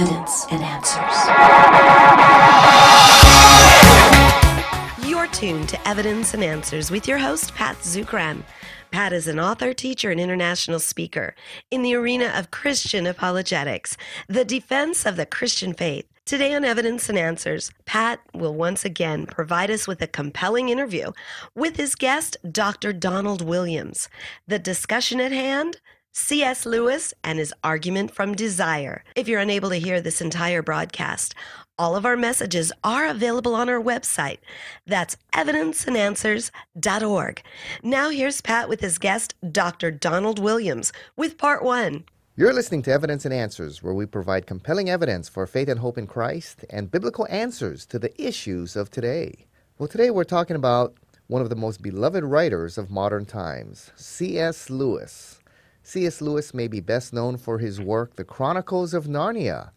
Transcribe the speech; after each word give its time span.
evidence 0.00 0.46
and 0.50 0.62
answers. 0.62 1.16
You're 5.06 5.26
tuned 5.26 5.68
to 5.68 5.86
Evidence 5.88 6.32
and 6.32 6.42
Answers 6.42 6.90
with 6.90 7.06
your 7.06 7.18
host, 7.18 7.54
Pat 7.54 7.76
Zukeran. 7.80 8.42
Pat 8.90 9.12
is 9.12 9.26
an 9.26 9.38
author, 9.38 9.74
teacher, 9.74 10.10
and 10.10 10.18
international 10.18 10.78
speaker 10.78 11.34
in 11.70 11.82
the 11.82 11.94
arena 11.94 12.32
of 12.34 12.50
Christian 12.50 13.06
apologetics, 13.06 13.98
the 14.26 14.46
defense 14.46 15.04
of 15.04 15.16
the 15.16 15.26
Christian 15.26 15.74
faith. 15.74 16.06
Today 16.24 16.54
on 16.54 16.64
Evidence 16.64 17.10
and 17.10 17.18
Answers, 17.18 17.70
Pat 17.84 18.20
will 18.32 18.54
once 18.54 18.86
again 18.86 19.26
provide 19.26 19.70
us 19.70 19.86
with 19.86 20.00
a 20.00 20.06
compelling 20.06 20.70
interview 20.70 21.12
with 21.54 21.76
his 21.76 21.94
guest, 21.94 22.38
Dr. 22.50 22.94
Donald 22.94 23.42
Williams. 23.42 24.08
The 24.48 24.58
discussion 24.58 25.20
at 25.20 25.32
hand 25.32 25.78
C.S. 26.12 26.66
Lewis 26.66 27.14
and 27.22 27.38
his 27.38 27.54
argument 27.62 28.10
from 28.10 28.34
desire. 28.34 29.04
If 29.14 29.28
you're 29.28 29.40
unable 29.40 29.70
to 29.70 29.76
hear 29.76 30.00
this 30.00 30.20
entire 30.20 30.62
broadcast, 30.62 31.34
all 31.78 31.96
of 31.96 32.04
our 32.04 32.16
messages 32.16 32.72
are 32.82 33.06
available 33.06 33.54
on 33.54 33.68
our 33.68 33.80
website. 33.80 34.38
That's 34.86 35.16
evidenceandanswers.org. 35.34 37.42
Now 37.82 38.10
here's 38.10 38.40
Pat 38.40 38.68
with 38.68 38.80
his 38.80 38.98
guest, 38.98 39.34
Dr. 39.50 39.90
Donald 39.90 40.38
Williams, 40.38 40.92
with 41.16 41.38
part 41.38 41.62
one. 41.62 42.04
You're 42.36 42.52
listening 42.52 42.82
to 42.82 42.92
Evidence 42.92 43.24
and 43.24 43.34
Answers, 43.34 43.82
where 43.82 43.94
we 43.94 44.06
provide 44.06 44.46
compelling 44.46 44.90
evidence 44.90 45.28
for 45.28 45.46
faith 45.46 45.68
and 45.68 45.80
hope 45.80 45.98
in 45.98 46.06
Christ 46.06 46.64
and 46.70 46.90
biblical 46.90 47.26
answers 47.30 47.86
to 47.86 47.98
the 47.98 48.20
issues 48.20 48.76
of 48.76 48.90
today. 48.90 49.46
Well, 49.78 49.88
today 49.88 50.10
we're 50.10 50.24
talking 50.24 50.56
about 50.56 50.94
one 51.28 51.42
of 51.42 51.50
the 51.50 51.56
most 51.56 51.82
beloved 51.82 52.24
writers 52.24 52.78
of 52.78 52.90
modern 52.90 53.26
times, 53.26 53.90
C.S. 53.96 54.70
Lewis. 54.70 55.39
C.S. 55.82 56.20
Lewis 56.20 56.52
may 56.52 56.68
be 56.68 56.80
best 56.80 57.12
known 57.12 57.36
for 57.36 57.58
his 57.58 57.80
work, 57.80 58.16
The 58.16 58.24
Chronicles 58.24 58.94
of 58.94 59.06
Narnia, 59.06 59.70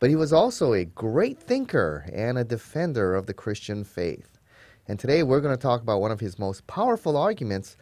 but 0.00 0.10
he 0.10 0.16
was 0.16 0.32
also 0.32 0.72
a 0.72 0.84
great 0.84 1.38
thinker 1.38 2.06
and 2.12 2.38
a 2.38 2.44
defender 2.44 3.14
of 3.14 3.26
the 3.26 3.34
Christian 3.34 3.84
faith. 3.84 4.38
And 4.88 4.98
today 4.98 5.22
we're 5.22 5.40
going 5.40 5.56
to 5.56 5.62
talk 5.62 5.82
about 5.82 6.00
one 6.00 6.10
of 6.10 6.20
his 6.20 6.38
most 6.38 6.66
powerful 6.66 7.16
arguments 7.16 7.76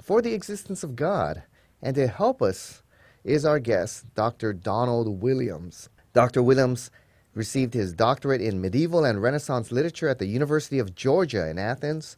for 0.00 0.22
the 0.22 0.32
existence 0.32 0.82
of 0.82 0.96
God. 0.96 1.42
And 1.82 1.94
to 1.96 2.06
help 2.06 2.40
us 2.40 2.82
is 3.24 3.44
our 3.44 3.58
guest, 3.58 4.06
Dr. 4.14 4.52
Donald 4.52 5.20
Williams. 5.20 5.90
Dr. 6.14 6.42
Williams 6.42 6.90
received 7.34 7.74
his 7.74 7.92
doctorate 7.92 8.40
in 8.40 8.60
medieval 8.60 9.04
and 9.04 9.22
Renaissance 9.22 9.70
literature 9.70 10.08
at 10.08 10.18
the 10.18 10.26
University 10.26 10.78
of 10.78 10.94
Georgia 10.94 11.48
in 11.48 11.58
Athens, 11.58 12.16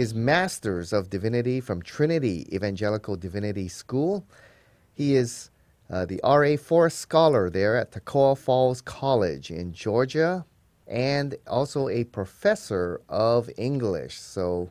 his 0.00 0.14
master's 0.14 0.94
of 0.94 1.10
divinity 1.10 1.60
from 1.60 1.82
Trinity 1.82 2.48
Evangelical 2.56 3.16
Divinity 3.16 3.68
School. 3.68 4.24
He 4.94 5.14
is 5.14 5.50
uh, 5.90 6.06
the 6.06 6.22
R.A. 6.22 6.56
Forrest 6.56 7.00
Scholar 7.00 7.50
there 7.50 7.76
at 7.76 7.92
Toccoa 7.92 8.38
Falls 8.38 8.80
College 8.80 9.50
in 9.50 9.74
Georgia, 9.74 10.46
and 10.88 11.36
also 11.46 11.90
a 11.90 12.04
professor 12.04 13.02
of 13.10 13.50
English. 13.58 14.16
So, 14.16 14.70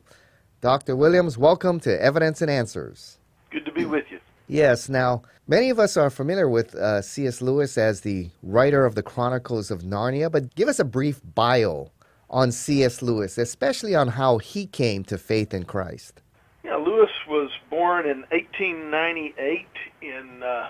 Dr. 0.62 0.96
Williams, 0.96 1.38
welcome 1.38 1.78
to 1.78 2.02
Evidence 2.02 2.42
and 2.42 2.50
Answers. 2.50 3.18
Good 3.50 3.64
to 3.66 3.72
be 3.72 3.84
with 3.84 4.06
you. 4.10 4.18
Yes, 4.48 4.88
now, 4.88 5.22
many 5.46 5.70
of 5.70 5.78
us 5.78 5.96
are 5.96 6.10
familiar 6.10 6.48
with 6.48 6.74
uh, 6.74 7.02
C.S. 7.02 7.40
Lewis 7.40 7.78
as 7.78 8.00
the 8.00 8.30
writer 8.42 8.84
of 8.84 8.96
the 8.96 9.04
Chronicles 9.04 9.70
of 9.70 9.82
Narnia, 9.82 10.28
but 10.28 10.56
give 10.56 10.66
us 10.66 10.80
a 10.80 10.84
brief 10.84 11.20
bio 11.36 11.92
on 12.30 12.52
C.S. 12.52 13.02
Lewis, 13.02 13.36
especially 13.36 13.94
on 13.94 14.08
how 14.08 14.38
he 14.38 14.66
came 14.66 15.04
to 15.04 15.18
faith 15.18 15.52
in 15.52 15.64
Christ. 15.64 16.22
Yeah, 16.64 16.76
Lewis 16.76 17.10
was 17.28 17.50
born 17.68 18.06
in 18.06 18.20
1898 18.30 19.66
in 20.00 20.42
uh, 20.42 20.68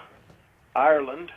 Ireland 0.75 1.31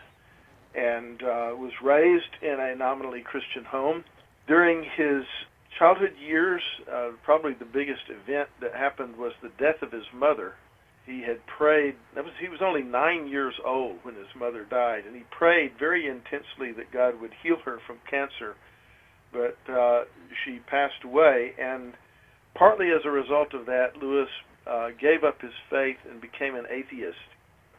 and 0.76 1.22
uh, 1.22 1.54
was 1.56 1.74
raised 1.84 2.36
in 2.42 2.60
a 2.60 2.76
nominally 2.76 3.22
Christian 3.22 3.64
home. 3.64 4.04
During 4.48 4.84
his 4.84 5.24
childhood 5.78 6.14
years, 6.20 6.62
uh, 6.92 7.10
probably 7.24 7.54
the 7.54 7.66
biggest 7.66 8.04
event 8.10 8.50
that 8.62 8.74
happened 8.74 9.18
was 9.18 9.34
the 9.42 9.52
death 9.58 9.82
of 9.82 9.92
his 9.92 10.06
mother. 10.14 10.56
He 11.06 11.22
had 11.22 11.46
prayed. 11.46 11.96
Was 12.16 12.26
he 12.40 12.48
was 12.48 12.62
only 12.62 12.82
nine 12.82 13.28
years 13.28 13.56
old 13.66 13.98
when 14.04 14.16
his 14.16 14.34
mother 14.36 14.64
died, 14.64 15.06
and 15.06 15.16
he 15.16 15.24
prayed 15.32 15.74
very 15.78 16.08
intensely 16.08 16.72
that 16.72 16.92
God 16.92 17.20
would 17.20 17.34
heal 17.44 17.58
her 17.66 17.80
from 17.86 17.98
cancer. 18.10 18.56
But 19.34 19.58
uh, 19.72 20.04
she 20.46 20.60
passed 20.70 21.04
away, 21.04 21.54
and 21.60 21.94
partly 22.56 22.88
as 22.92 23.02
a 23.06 23.10
result 23.10 23.54
of 23.54 23.66
that, 23.66 23.98
Lewis 24.02 24.30
uh, 24.68 24.90
gave 25.02 25.24
up 25.24 25.42
his 25.42 25.52
faith 25.70 25.98
and 26.10 26.22
became 26.22 26.56
an 26.56 26.66
atheist. 26.70 27.18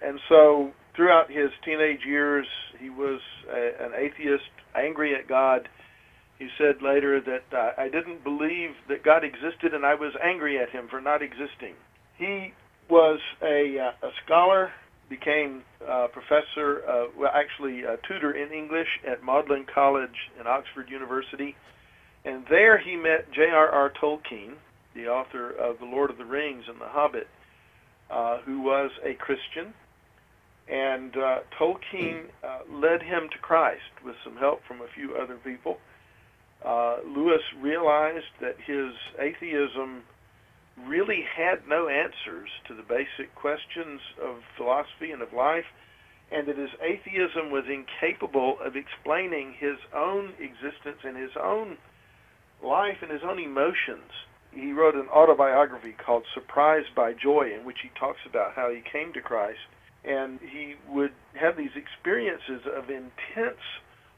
And 0.03 0.19
so 0.29 0.73
throughout 0.95 1.31
his 1.31 1.51
teenage 1.65 2.05
years, 2.07 2.47
he 2.79 2.91
was 2.91 3.21
a, 3.51 3.85
an 3.85 3.93
atheist, 3.97 4.51
angry 4.75 5.15
at 5.15 5.29
God. 5.29 5.69
He 6.39 6.49
said 6.59 6.83
later 6.83 7.21
that 7.21 7.57
uh, 7.57 7.81
I 7.81 7.89
didn't 7.89 8.25
believe 8.25 8.71
that 8.89 9.05
God 9.05 9.23
existed, 9.25 9.73
and 9.73 9.87
I 9.87 9.95
was 9.95 10.13
angry 10.23 10.59
at 10.59 10.71
him 10.71 10.89
for 10.91 11.01
not 11.01 11.23
existing. 11.23 11.75
He 12.19 12.53
was 12.91 13.21
a, 13.43 13.79
uh, 13.79 14.07
a 14.07 14.11
scholar, 14.25 14.71
became 15.09 15.63
professor, 16.13 16.83
uh, 16.89 17.07
well, 17.19 17.31
actually 17.35 17.83
a 17.83 17.97
tutor 18.09 18.33
in 18.33 18.53
English 18.53 18.89
at 19.07 19.25
Magdalen 19.25 19.67
College 19.73 20.31
in 20.41 20.47
Oxford 20.47 20.89
University, 20.91 21.57
and 22.25 22.45
there 22.49 22.79
he 22.79 22.97
met 22.97 23.31
J.R.R. 23.33 23.93
Tolkien, 24.01 24.55
the 24.95 25.09
author 25.09 25.51
of 25.51 25.79
The 25.79 25.85
Lord 25.85 26.11
of 26.11 26.19
the 26.19 26.25
Rings 26.25 26.65
and 26.69 26.81
The 26.81 26.89
Hobbit, 26.89 27.29
uh, 28.11 28.39
who 28.47 28.61
was 28.61 28.91
a 29.05 29.15
Christian 29.15 29.75
and 30.69 31.15
uh, 31.17 31.39
Tolkien 31.59 32.27
uh, 32.43 32.61
led 32.71 33.03
him 33.03 33.29
to 33.33 33.39
Christ 33.39 33.83
with 34.05 34.17
some 34.25 34.37
help 34.37 34.61
from 34.67 34.81
a 34.81 34.87
few 34.95 35.17
other 35.17 35.37
people. 35.37 35.79
Uh, 36.65 36.97
Lewis 37.07 37.43
realized 37.61 38.33
that 38.41 38.57
his 38.65 38.93
atheism 39.21 40.03
really 40.87 41.23
had 41.23 41.67
no 41.69 41.89
answers 41.89 42.49
to 42.67 42.75
the 42.75 42.83
basic 42.83 43.35
questions 43.35 44.01
of 44.23 44.37
philosophy 44.57 45.13
and 45.13 45.23
of 45.23 45.33
life, 45.33 45.67
and 46.33 46.49
that 46.49 46.59
his 46.59 46.71
atheism 46.83 47.51
was 47.51 47.65
incapable 47.69 48.59
of 48.65 48.77
explaining 48.77 49.55
his 49.59 49.77
own 49.95 50.33
existence 50.41 50.99
and 51.05 51.17
his 51.17 51.37
own 51.41 51.77
life 52.63 52.99
and 53.03 53.11
his 53.11 53.23
own 53.23 53.39
emotions. 53.39 54.11
He 54.53 54.73
wrote 54.73 54.95
an 54.95 55.09
autobiography 55.09 55.93
called 55.93 56.25
Surprised 56.33 56.95
by 56.95 57.13
Joy, 57.13 57.53
in 57.53 57.65
which 57.65 57.79
he 57.83 57.91
talks 57.99 58.21
about 58.27 58.55
how 58.55 58.71
he 58.71 58.81
came 58.81 59.13
to 59.13 59.21
Christ 59.21 59.61
and 60.05 60.39
he 60.41 60.75
would 60.89 61.13
have 61.35 61.57
these 61.57 61.75
experiences 61.75 62.63
of 62.67 62.91
intense 62.91 63.61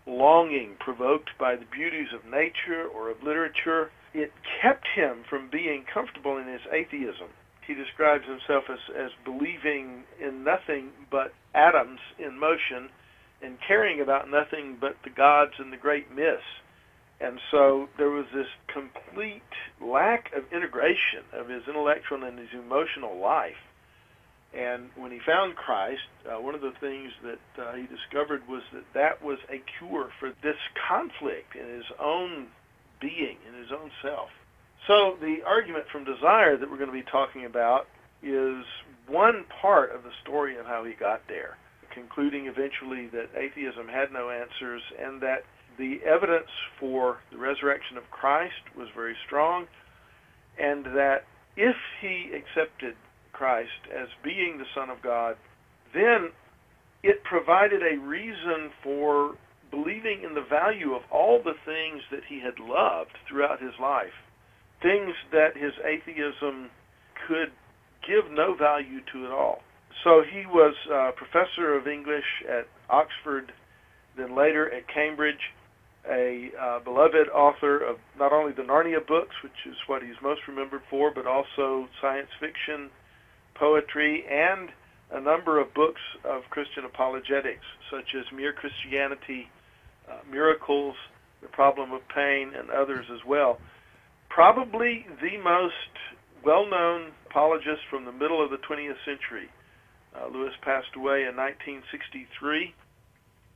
longing 0.06 0.74
provoked 0.78 1.30
by 1.38 1.56
the 1.56 1.64
beauties 1.64 2.08
of 2.12 2.24
nature 2.24 2.86
or 2.86 3.10
of 3.10 3.22
literature. 3.22 3.90
It 4.16 4.32
kept 4.62 4.86
him 4.96 5.24
from 5.28 5.50
being 5.50 5.84
comfortable 5.92 6.38
in 6.38 6.48
his 6.48 6.62
atheism. 6.72 7.28
He 7.66 7.74
describes 7.74 8.24
himself 8.24 8.64
as, 8.72 8.78
as 8.96 9.10
believing 9.24 10.04
in 10.18 10.42
nothing 10.44 10.90
but 11.10 11.34
atoms 11.54 12.00
in 12.18 12.38
motion 12.38 12.88
and 13.42 13.58
caring 13.66 14.00
about 14.00 14.30
nothing 14.30 14.78
but 14.80 14.96
the 15.04 15.10
gods 15.10 15.52
and 15.58 15.70
the 15.72 15.76
great 15.76 16.10
myths. 16.10 16.48
And 17.20 17.38
so 17.50 17.88
there 17.98 18.10
was 18.10 18.26
this 18.32 18.48
complete 18.72 19.52
lack 19.80 20.32
of 20.32 20.44
integration 20.52 21.28
of 21.32 21.48
his 21.48 21.62
intellectual 21.68 22.24
and 22.24 22.38
his 22.38 22.52
emotional 22.54 23.20
life 23.20 23.60
and 24.56 24.88
when 24.96 25.10
he 25.10 25.18
found 25.26 25.56
Christ, 25.56 26.08
uh, 26.24 26.40
one 26.40 26.54
of 26.54 26.62
the 26.62 26.72
things 26.80 27.12
that 27.22 27.62
uh, 27.62 27.74
he 27.74 27.86
discovered 27.86 28.42
was 28.48 28.62
that 28.72 28.84
that 28.94 29.22
was 29.22 29.38
a 29.50 29.60
cure 29.78 30.08
for 30.18 30.30
this 30.42 30.56
conflict 30.88 31.54
in 31.54 31.68
his 31.68 31.84
own 32.00 32.48
being, 33.00 33.36
in 33.48 33.54
his 33.60 33.72
own 33.72 33.90
self. 34.02 34.28
So 34.86 35.16
the 35.20 35.38
argument 35.46 35.86
from 35.90 36.04
desire 36.04 36.56
that 36.56 36.70
we're 36.70 36.78
going 36.78 36.90
to 36.90 36.92
be 36.92 37.02
talking 37.10 37.44
about 37.44 37.86
is 38.22 38.64
one 39.08 39.44
part 39.60 39.94
of 39.94 40.02
the 40.02 40.12
story 40.22 40.56
of 40.58 40.66
how 40.66 40.84
he 40.84 40.92
got 40.92 41.22
there, 41.28 41.56
concluding 41.92 42.46
eventually 42.46 43.06
that 43.08 43.28
atheism 43.36 43.88
had 43.88 44.12
no 44.12 44.30
answers 44.30 44.82
and 45.00 45.20
that 45.22 45.44
the 45.78 46.00
evidence 46.04 46.50
for 46.80 47.18
the 47.30 47.38
resurrection 47.38 47.96
of 47.96 48.10
Christ 48.10 48.54
was 48.76 48.88
very 48.94 49.16
strong, 49.26 49.66
and 50.58 50.84
that 50.86 51.24
if 51.56 51.76
he 52.00 52.30
accepted 52.34 52.94
Christ 53.32 53.70
as 53.94 54.08
being 54.22 54.58
the 54.58 54.64
Son 54.74 54.88
of 54.88 55.02
God, 55.02 55.36
then 55.92 56.30
it 57.02 57.22
provided 57.24 57.82
a 57.82 57.98
reason 57.98 58.70
for 58.82 59.36
believing 59.70 60.22
in 60.22 60.34
the 60.34 60.44
value 60.48 60.94
of 60.94 61.02
all 61.10 61.42
the 61.42 61.54
things 61.64 62.02
that 62.10 62.24
he 62.28 62.40
had 62.40 62.58
loved 62.58 63.16
throughout 63.28 63.60
his 63.60 63.74
life, 63.80 64.14
things 64.82 65.14
that 65.32 65.56
his 65.56 65.72
atheism 65.84 66.70
could 67.26 67.52
give 68.06 68.30
no 68.30 68.54
value 68.54 69.00
to 69.12 69.26
at 69.26 69.32
all. 69.32 69.60
So 70.04 70.22
he 70.22 70.46
was 70.46 70.74
a 70.90 71.12
professor 71.12 71.74
of 71.74 71.88
English 71.88 72.44
at 72.48 72.68
Oxford, 72.88 73.52
then 74.16 74.36
later 74.36 74.72
at 74.72 74.86
Cambridge, 74.88 75.52
a 76.08 76.50
uh, 76.60 76.78
beloved 76.80 77.28
author 77.34 77.78
of 77.82 77.96
not 78.18 78.32
only 78.32 78.52
the 78.52 78.62
Narnia 78.62 79.04
books, 79.04 79.34
which 79.42 79.66
is 79.66 79.76
what 79.86 80.02
he's 80.02 80.20
most 80.22 80.42
remembered 80.46 80.82
for, 80.88 81.10
but 81.12 81.26
also 81.26 81.88
science 82.00 82.30
fiction 82.38 82.90
poetry, 83.54 84.24
and 84.30 84.70
a 85.10 85.20
number 85.20 85.58
of 85.60 85.72
books 85.74 86.00
of 86.24 86.42
Christian 86.50 86.84
apologetics, 86.84 87.64
such 87.90 88.14
as 88.14 88.24
Mere 88.32 88.52
Christianity, 88.52 89.48
uh, 90.10 90.18
miracles, 90.30 90.94
the 91.42 91.48
problem 91.48 91.92
of 91.92 92.00
pain, 92.14 92.52
and 92.56 92.70
others 92.70 93.06
as 93.12 93.20
well. 93.26 93.58
Probably 94.28 95.06
the 95.20 95.38
most 95.42 95.74
well-known 96.44 97.12
apologist 97.28 97.82
from 97.90 98.04
the 98.04 98.12
middle 98.12 98.42
of 98.42 98.50
the 98.50 98.58
20th 98.58 98.96
century. 99.04 99.48
Uh, 100.14 100.28
Lewis 100.28 100.54
passed 100.62 100.94
away 100.96 101.24
in 101.28 101.36
1963. 101.36 102.74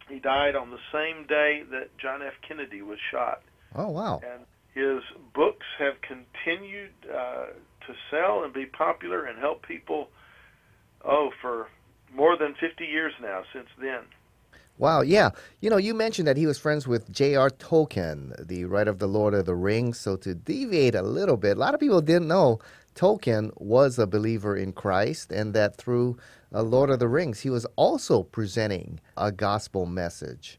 He 0.08 0.19
died 0.19 0.56
on 0.56 0.70
the 0.70 0.82
same 0.93 1.26
day 1.26 1.62
that 1.70 1.97
John 1.99 2.20
F. 2.23 2.35
Kennedy 2.47 2.82
was 2.82 2.99
shot. 3.11 3.43
Oh, 3.75 3.88
wow. 3.88 4.20
And 4.25 4.44
his 4.75 5.02
books 5.35 5.67
have 5.79 5.94
continued 6.02 6.93
uh, 7.08 7.47
to 7.87 7.94
sell 8.11 8.44
and 8.44 8.52
be 8.52 8.67
popular 8.67 9.25
and 9.25 9.38
help 9.38 9.67
people, 9.67 10.08
oh, 11.05 11.31
for 11.41 11.69
more 12.14 12.37
than 12.37 12.55
50 12.61 12.85
years 12.85 13.12
now 13.23 13.43
since 13.52 13.69
then. 13.81 14.02
Wow, 14.81 15.03
yeah. 15.03 15.32
You 15.61 15.69
know, 15.69 15.77
you 15.77 15.93
mentioned 15.93 16.27
that 16.27 16.38
he 16.38 16.47
was 16.47 16.56
friends 16.56 16.88
with 16.88 17.12
J.R. 17.12 17.50
Tolkien, 17.50 18.32
the 18.49 18.65
writer 18.65 18.91
of 18.91 18.99
The 18.99 19.06
Lord 19.06 19.35
of 19.35 19.44
the 19.44 19.55
Rings. 19.55 20.00
So 20.00 20.17
to 20.17 20.35
deviate 20.35 20.94
a 20.94 21.03
little 21.03 21.37
bit, 21.37 21.59
a 21.59 21.61
lot 21.61 21.75
of 21.75 21.81
people 21.81 22.00
didn't 22.00 22.29
know 22.29 22.61
Tolkien 22.94 23.50
was 23.61 23.99
a 23.99 24.06
believer 24.06 24.56
in 24.56 24.73
Christ 24.73 25.32
and 25.32 25.53
that 25.53 25.77
through 25.77 26.17
uh, 26.55 26.62
Lord 26.62 26.88
of 26.88 26.99
the 26.99 27.09
Rings, 27.09 27.41
he 27.41 27.50
was 27.50 27.67
also 27.77 28.23
presenting 28.23 29.00
a 29.19 29.31
gospel 29.31 29.85
message. 29.85 30.56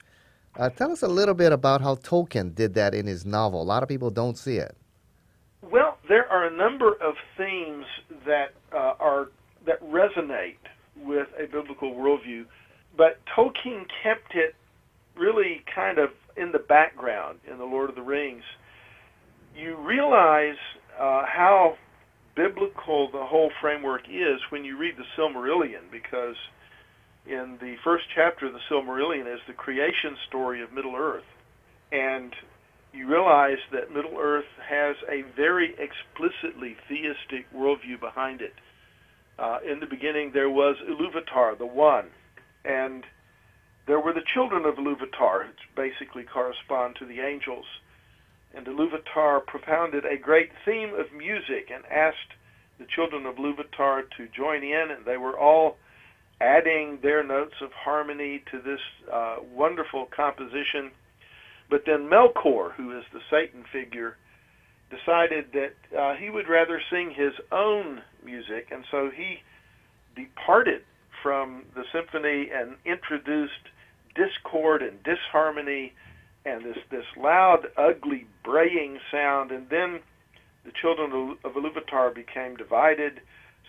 Uh, 0.56 0.70
tell 0.70 0.92
us 0.92 1.02
a 1.02 1.08
little 1.08 1.34
bit 1.34 1.52
about 1.52 1.82
how 1.82 1.96
Tolkien 1.96 2.54
did 2.54 2.76
that 2.76 2.94
in 2.94 3.08
his 3.08 3.26
novel. 3.26 3.64
A 3.64 3.64
lot 3.64 3.82
of 3.82 3.90
people 3.90 4.12
don't 4.12 4.38
see 4.38 4.58
it. 4.58 4.78
Well, 5.64 5.98
there 6.08 6.32
are 6.32 6.46
a 6.46 6.56
number 6.56 6.94
of 7.02 7.16
themes 7.40 7.86
that 8.28 8.54
uh, 8.72 8.94
are 9.00 9.30
that 9.66 9.82
resonate 9.82 10.58
with 10.96 11.28
a 11.40 11.48
biblical 11.48 11.94
worldview 11.94 12.46
but 12.98 13.20
Tolkien 13.36 13.86
kept 14.04 14.36
it 14.36 14.56
really 15.18 15.64
kind 15.74 15.98
of 15.98 16.10
in 16.38 16.52
the 16.52 16.60
background 16.60 17.40
in 17.50 17.58
The 17.58 17.66
Lord 17.66 17.90
of 17.90 17.96
the 17.96 18.02
Rings. 18.02 18.44
You 19.56 19.76
realize 19.78 20.58
uh, 21.00 21.24
how 21.26 21.76
biblical 22.36 23.10
the 23.12 23.26
whole 23.26 23.52
framework 23.62 24.04
is 24.10 24.40
when 24.50 24.64
you 24.64 24.78
read 24.78 24.96
the 24.98 25.04
Silmarillion, 25.18 25.92
because 25.92 26.36
in 27.26 27.58
the 27.60 27.76
first 27.84 28.06
chapter 28.16 28.48
of 28.48 28.54
the 28.54 28.60
Silmarillion 28.72 29.32
is 29.32 29.42
the 29.48 29.54
creation 29.54 30.16
story 30.28 30.64
of 30.64 30.72
Middle 30.72 30.96
Earth. 30.96 31.28
And 31.92 32.34
you 32.94 33.08
realize 33.08 33.60
that 33.72 33.94
Middle 33.94 34.18
Earth 34.18 34.46
has 34.68 34.96
a 35.10 35.24
very 35.36 35.76
explicitly 35.78 36.76
theistic 36.88 37.52
worldview 37.56 38.00
behind 38.00 38.42
it. 38.42 38.54
Uh, 39.38 39.60
in 39.70 39.80
the 39.80 39.86
beginning, 39.86 40.32
there 40.34 40.50
was 40.50 40.76
Iluvatar, 40.90 41.58
the 41.58 41.66
One, 41.66 42.06
and 42.66 43.06
there 43.88 44.00
were 44.00 44.14
the 44.14 44.24
children 44.34 44.66
of 44.66 44.76
Iluvatar, 44.76 45.48
which 45.48 45.76
basically 45.76 46.24
correspond 46.24 46.96
to 46.98 47.06
the 47.06 47.20
angels. 47.20 47.66
And 48.54 48.66
Iluvatar 48.66 49.46
propounded 49.46 50.06
a 50.06 50.18
great 50.18 50.52
theme 50.66 50.94
of 50.94 51.12
music 51.12 51.72
and 51.74 51.84
asked 51.86 52.36
the 52.80 52.86
children 52.86 53.26
of 53.26 53.36
Iluvatar 53.36 54.04
to 54.18 54.28
join 54.28 54.64
in, 54.64 54.92
and 54.92 55.06
they 55.06 55.18
were 55.18 55.38
all 55.38 55.78
adding 56.40 57.00
their 57.02 57.24
notes 57.24 57.56
of 57.62 57.72
harmony 57.72 58.44
to 58.52 58.60
this 58.60 58.80
uh, 59.12 59.38
wonderful 59.54 60.08
composition. 60.16 60.92
But 61.70 61.84
then 61.86 62.10
Melkor, 62.10 62.74
who 62.74 62.98
is 62.98 63.06
the 63.14 63.22
Satan 63.30 63.64
figure, 63.72 64.18
decided 64.90 65.54
that 65.54 65.98
uh, 65.98 66.16
he 66.16 66.30
would 66.30 66.50
rather 66.50 66.82
sing 66.90 67.12
his 67.12 67.34
own 67.52 68.02
music, 68.24 68.68
and 68.72 68.84
so 68.92 69.10
he 69.10 69.40
departed 70.16 70.82
from 71.22 71.64
the 71.76 71.84
symphony 71.92 72.50
and 72.54 72.76
introduced 72.86 73.70
discord 74.16 74.82
and 74.82 75.02
disharmony 75.04 75.94
and 76.46 76.66
this 76.66 76.78
this 76.90 77.06
loud, 77.18 77.68
ugly 77.78 78.26
braying 78.44 79.00
sound. 79.12 79.52
And 79.52 79.70
then 79.70 80.00
the 80.66 80.72
children 80.82 81.38
of 81.44 81.54
Iluvatar 81.54 82.14
became 82.14 82.56
divided. 82.56 83.22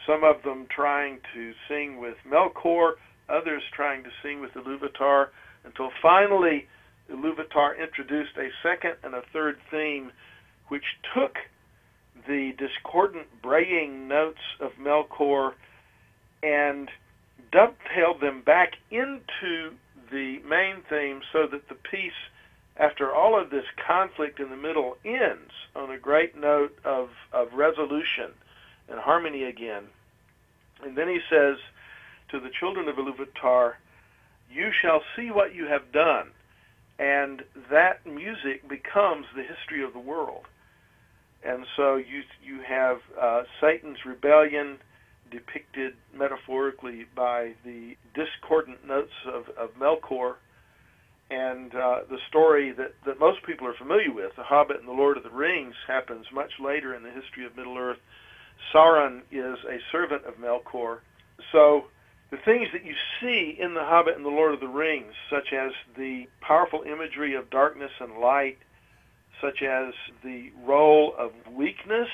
Some 0.07 0.25
of 0.25 0.43
them 0.43 0.67
trying 0.75 1.19
to 1.35 1.53
sing 1.69 2.01
with 2.01 2.17
Melkor, 2.27 2.93
others 3.29 3.63
trying 3.75 4.03
to 4.05 4.11
sing 4.23 4.41
with 4.41 4.53
Iluvatar, 4.53 5.29
until 5.65 5.91
finally 6.01 6.67
Iluvatar 7.11 7.79
introduced 7.81 8.37
a 8.37 8.49
second 8.63 8.97
and 9.03 9.15
a 9.15 9.23
third 9.33 9.59
theme, 9.71 10.11
which 10.69 10.85
took 11.15 11.37
the 12.27 12.53
discordant 12.59 13.27
braying 13.43 14.09
notes 14.09 14.41
of 14.61 14.73
Melkor 14.81 15.53
and 16.43 16.89
dovetailed 17.53 18.21
them 18.21 18.43
back 18.43 18.73
into 18.91 19.73
the 20.11 20.41
main 20.49 20.83
theme 20.89 21.21
so 21.33 21.47
that 21.47 21.69
the 21.69 21.75
piece, 21.75 22.13
after 22.77 23.13
all 23.13 23.41
of 23.41 23.51
this 23.51 23.65
conflict 23.87 24.41
in 24.41 24.51
the 24.51 24.57
middle, 24.57 24.97
ends 25.05 25.53
on 25.77 25.91
a 25.91 25.99
great 25.99 26.37
note 26.37 26.77
of, 26.85 27.11
of 27.33 27.53
resolution 27.55 28.33
and 28.89 28.99
harmony 28.99 29.45
again. 29.45 29.85
And 30.83 30.97
then 30.97 31.09
he 31.09 31.21
says 31.31 31.57
to 32.31 32.41
the 32.41 32.51
children 32.59 32.89
of 32.89 32.97
Iluvatar, 32.97 33.75
You 34.51 34.71
shall 34.83 35.03
see 35.15 35.31
what 35.31 35.55
you 35.55 35.67
have 35.67 35.93
done. 35.93 36.29
And 36.99 37.43
that 37.71 38.07
music 38.07 38.69
becomes 38.69 39.27
the 39.35 39.43
history 39.43 39.83
of 39.83 39.93
the 39.93 39.99
world. 39.99 40.47
And 41.45 41.67
so 41.77 41.97
you 41.97 42.23
you 42.45 42.61
have 42.67 42.99
uh, 43.21 43.43
Satan's 43.61 44.05
rebellion 44.07 44.79
depicted 45.33 45.95
metaphorically 46.15 47.07
by 47.17 47.55
the 47.65 47.97
discordant 48.15 48.87
notes 48.87 49.13
of, 49.27 49.49
of 49.57 49.75
Melkor 49.75 50.35
and 51.31 51.75
uh, 51.75 52.01
the 52.11 52.19
story 52.29 52.73
that, 52.73 52.95
that 53.07 53.19
most 53.19 53.43
people 53.45 53.67
are 53.67 53.75
familiar 53.75 54.13
with, 54.13 54.37
The 54.37 54.43
Hobbit 54.43 54.79
and 54.79 54.87
The 54.87 54.93
Lord 54.93 55.17
of 55.17 55.23
the 55.23 55.31
Rings, 55.31 55.75
happens 55.89 56.27
much 56.33 56.53
later 56.63 56.95
in 56.95 57.03
the 57.03 57.11
history 57.11 57.47
of 57.47 57.57
Middle 57.57 57.79
Earth. 57.79 57.99
Sauron 58.73 59.23
is 59.33 59.59
a 59.65 59.79
servant 59.91 60.25
of 60.27 60.35
Melkor. 60.35 60.99
So 61.51 61.85
the 62.31 62.37
things 62.45 62.69
that 62.73 62.85
you 62.85 62.95
see 63.21 63.57
in 63.59 63.73
The 63.75 63.85
Hobbit 63.85 64.17
and 64.17 64.25
The 64.25 64.31
Lord 64.31 64.53
of 64.53 64.61
the 64.61 64.69
Rings, 64.69 65.15
such 65.31 65.53
as 65.53 65.73
the 65.97 66.27
powerful 66.41 66.83
imagery 66.83 67.35
of 67.35 67.49
darkness 67.51 67.93
and 67.99 68.19
light, 68.19 68.59
such 69.41 69.63
as 69.63 69.95
the 70.23 70.51
role 70.65 71.15
of 71.19 71.33
weakness, 71.51 72.09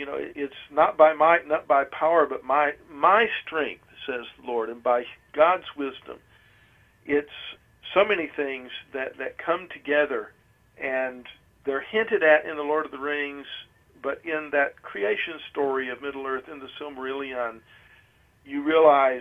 you 0.00 0.06
know, 0.06 0.16
it's 0.16 0.54
not 0.72 0.96
by 0.96 1.12
might, 1.12 1.46
not 1.46 1.68
by 1.68 1.84
power, 1.84 2.26
but 2.26 2.42
my 2.42 2.72
my 2.90 3.26
strength, 3.44 3.84
says 4.06 4.24
the 4.40 4.50
Lord, 4.50 4.70
and 4.70 4.82
by 4.82 5.02
God's 5.34 5.66
wisdom. 5.76 6.16
It's 7.04 7.28
so 7.92 8.06
many 8.08 8.30
things 8.34 8.70
that 8.94 9.18
that 9.18 9.36
come 9.36 9.68
together, 9.70 10.32
and 10.82 11.26
they're 11.66 11.84
hinted 11.84 12.22
at 12.22 12.46
in 12.46 12.56
the 12.56 12.62
Lord 12.62 12.86
of 12.86 12.92
the 12.92 12.98
Rings, 12.98 13.44
but 14.02 14.22
in 14.24 14.48
that 14.52 14.80
creation 14.80 15.34
story 15.50 15.90
of 15.90 16.00
Middle 16.00 16.26
Earth 16.26 16.48
in 16.50 16.60
the 16.60 16.68
Silmarillion, 16.80 17.60
you 18.46 18.64
realize, 18.64 19.20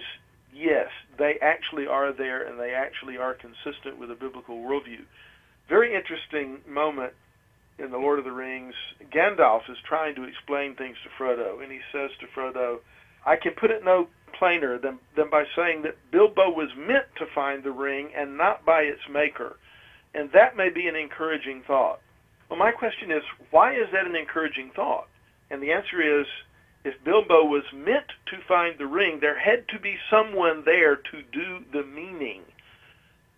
yes, 0.56 0.88
they 1.18 1.34
actually 1.42 1.88
are 1.88 2.14
there, 2.14 2.48
and 2.48 2.58
they 2.58 2.72
actually 2.72 3.18
are 3.18 3.34
consistent 3.34 4.00
with 4.00 4.12
a 4.12 4.16
biblical 4.16 4.56
worldview. 4.56 5.04
Very 5.68 5.94
interesting 5.94 6.60
moment 6.66 7.12
in 7.80 7.92
the 7.92 7.98
Lord 7.98 8.20
of 8.20 8.26
the 8.26 8.32
Rings, 8.32 8.76
Gandalf 9.12 9.70
is 9.70 9.78
trying 9.88 10.16
to 10.16 10.24
explain 10.24 10.76
things 10.76 10.98
to 11.04 11.10
Frodo, 11.10 11.64
and 11.64 11.72
he 11.72 11.80
says 11.92 12.12
to 12.20 12.28
Frodo, 12.28 12.80
"I 13.26 13.36
can 13.36 13.54
put 13.54 13.72
it 13.72 13.84
no 13.84 14.10
plainer 14.34 14.78
than 14.78 15.00
than 15.16 15.30
by 15.30 15.46
saying 15.56 15.82
that 15.84 16.12
Bilbo 16.12 16.50
was 16.50 16.76
meant 16.76 17.08
to 17.16 17.26
find 17.26 17.64
the 17.64 17.72
ring 17.72 18.14
and 18.14 18.38
not 18.38 18.66
by 18.66 18.84
its 18.84 19.08
maker, 19.10 19.58
and 20.14 20.32
that 20.32 20.56
may 20.56 20.70
be 20.70 20.88
an 20.88 20.96
encouraging 20.96 21.62
thought." 21.64 22.02
Well, 22.50 22.60
my 22.60 22.72
question 22.72 23.12
is, 23.12 23.24
why 23.52 23.74
is 23.74 23.92
that 23.92 24.08
an 24.08 24.16
encouraging 24.16 24.72
thought? 24.72 25.08
And 25.52 25.62
the 25.62 25.72
answer 25.72 26.02
is, 26.02 26.28
if 26.84 27.04
Bilbo 27.04 27.44
was 27.44 27.72
meant 27.74 28.12
to 28.28 28.38
find 28.48 28.78
the 28.78 28.88
ring, 28.88 29.20
there 29.20 29.38
had 29.38 29.68
to 29.70 29.80
be 29.80 30.00
someone 30.10 30.64
there 30.64 30.96
to 30.96 31.22
do 31.22 31.60
the 31.72 31.84
meaning. 31.84 32.44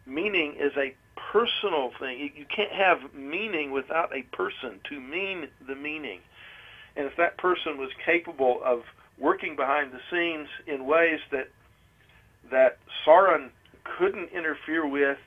Meaning 0.05 0.55
is 0.55 0.75
a 0.77 0.95
personal 1.31 1.91
thing. 1.99 2.31
You 2.35 2.45
can't 2.53 2.71
have 2.71 3.13
meaning 3.13 3.71
without 3.71 4.11
a 4.15 4.23
person 4.35 4.79
to 4.89 4.99
mean 4.99 5.47
the 5.65 5.75
meaning. 5.75 6.19
And 6.95 7.05
if 7.05 7.15
that 7.17 7.37
person 7.37 7.77
was 7.77 7.89
capable 8.05 8.59
of 8.65 8.81
working 9.17 9.55
behind 9.55 9.91
the 9.93 9.99
scenes 10.11 10.47
in 10.67 10.85
ways 10.85 11.19
that 11.31 11.49
that 12.49 12.79
Sauron 13.05 13.49
couldn't 13.97 14.29
interfere 14.31 14.85
with, 14.85 15.17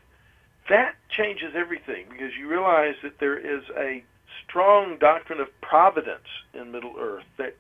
that 0.68 0.94
changes 1.08 1.54
everything 1.54 2.04
because 2.10 2.32
you 2.38 2.48
realize 2.48 2.96
that 3.02 3.18
there 3.18 3.38
is 3.38 3.62
a 3.78 4.04
strong 4.46 4.98
doctrine 4.98 5.40
of 5.40 5.48
providence 5.62 6.26
in 6.52 6.70
Middle 6.70 6.94
Earth 6.98 7.24
that 7.38 7.56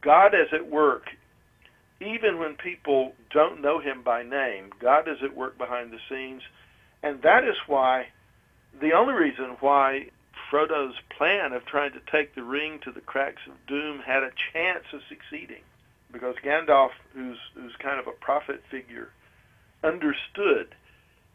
God 0.00 0.34
is 0.34 0.48
at 0.52 0.70
work 0.70 1.08
even 2.00 2.38
when 2.38 2.54
people 2.54 3.12
don't 3.30 3.60
know 3.60 3.80
him 3.80 4.02
by 4.02 4.22
name. 4.22 4.70
God 4.80 5.08
is 5.08 5.18
at 5.22 5.36
work 5.36 5.58
behind 5.58 5.90
the 5.90 5.98
scenes 6.08 6.42
and 7.06 7.22
that 7.22 7.44
is 7.44 7.56
why, 7.68 8.06
the 8.80 8.92
only 8.92 9.14
reason 9.14 9.56
why 9.60 10.10
Frodo's 10.50 10.94
plan 11.16 11.52
of 11.52 11.64
trying 11.66 11.92
to 11.92 12.00
take 12.10 12.34
the 12.34 12.42
ring 12.42 12.80
to 12.84 12.90
the 12.90 13.00
cracks 13.00 13.42
of 13.46 13.54
doom 13.68 14.00
had 14.04 14.24
a 14.24 14.34
chance 14.52 14.84
of 14.92 15.00
succeeding. 15.08 15.62
Because 16.12 16.34
Gandalf, 16.44 16.90
who's, 17.14 17.38
who's 17.54 17.74
kind 17.78 18.00
of 18.00 18.08
a 18.08 18.24
prophet 18.24 18.60
figure, 18.70 19.10
understood 19.84 20.74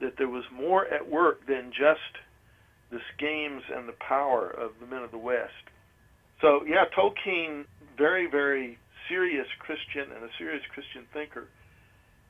that 0.02 0.18
there 0.18 0.28
was 0.28 0.44
more 0.52 0.86
at 0.88 1.10
work 1.10 1.48
than 1.48 1.72
just 1.72 2.20
the 2.90 3.00
schemes 3.16 3.64
and 3.74 3.88
the 3.88 3.96
power 4.06 4.50
of 4.50 4.72
the 4.82 4.88
men 4.88 5.04
of 5.04 5.12
the 5.12 5.18
West. 5.18 5.72
So, 6.42 6.66
yeah, 6.68 6.86
Tolkien, 6.98 7.66
very, 7.98 8.30
very 8.30 8.78
serious 9.08 9.48
Christian 9.60 10.12
and 10.14 10.24
a 10.24 10.30
serious 10.38 10.64
Christian 10.74 11.06
thinker. 11.14 11.48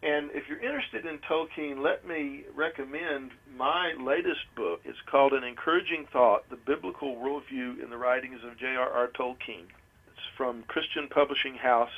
And 0.03 0.31
if 0.33 0.49
you're 0.49 0.59
interested 0.59 1.05
in 1.05 1.19
Tolkien, 1.19 1.83
let 1.83 2.07
me 2.07 2.43
recommend 2.55 3.31
my 3.55 3.93
latest 3.99 4.39
book. 4.55 4.81
It's 4.83 4.97
called 5.05 5.33
An 5.33 5.43
Encouraging 5.43 6.07
Thought 6.11 6.49
The 6.49 6.55
Biblical 6.55 7.15
Worldview 7.15 7.83
in 7.83 7.89
the 7.91 7.97
Writings 7.97 8.39
of 8.43 8.57
J.R.R. 8.57 9.09
Tolkien. 9.09 9.65
It's 10.07 10.25
from 10.35 10.63
Christian 10.67 11.07
Publishing 11.07 11.53
House 11.53 11.91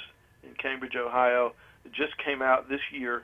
in 0.43 0.53
Cambridge, 0.55 0.97
Ohio. 0.97 1.53
It 1.85 1.93
just 1.93 2.17
came 2.17 2.41
out 2.41 2.67
this 2.67 2.81
year. 2.91 3.23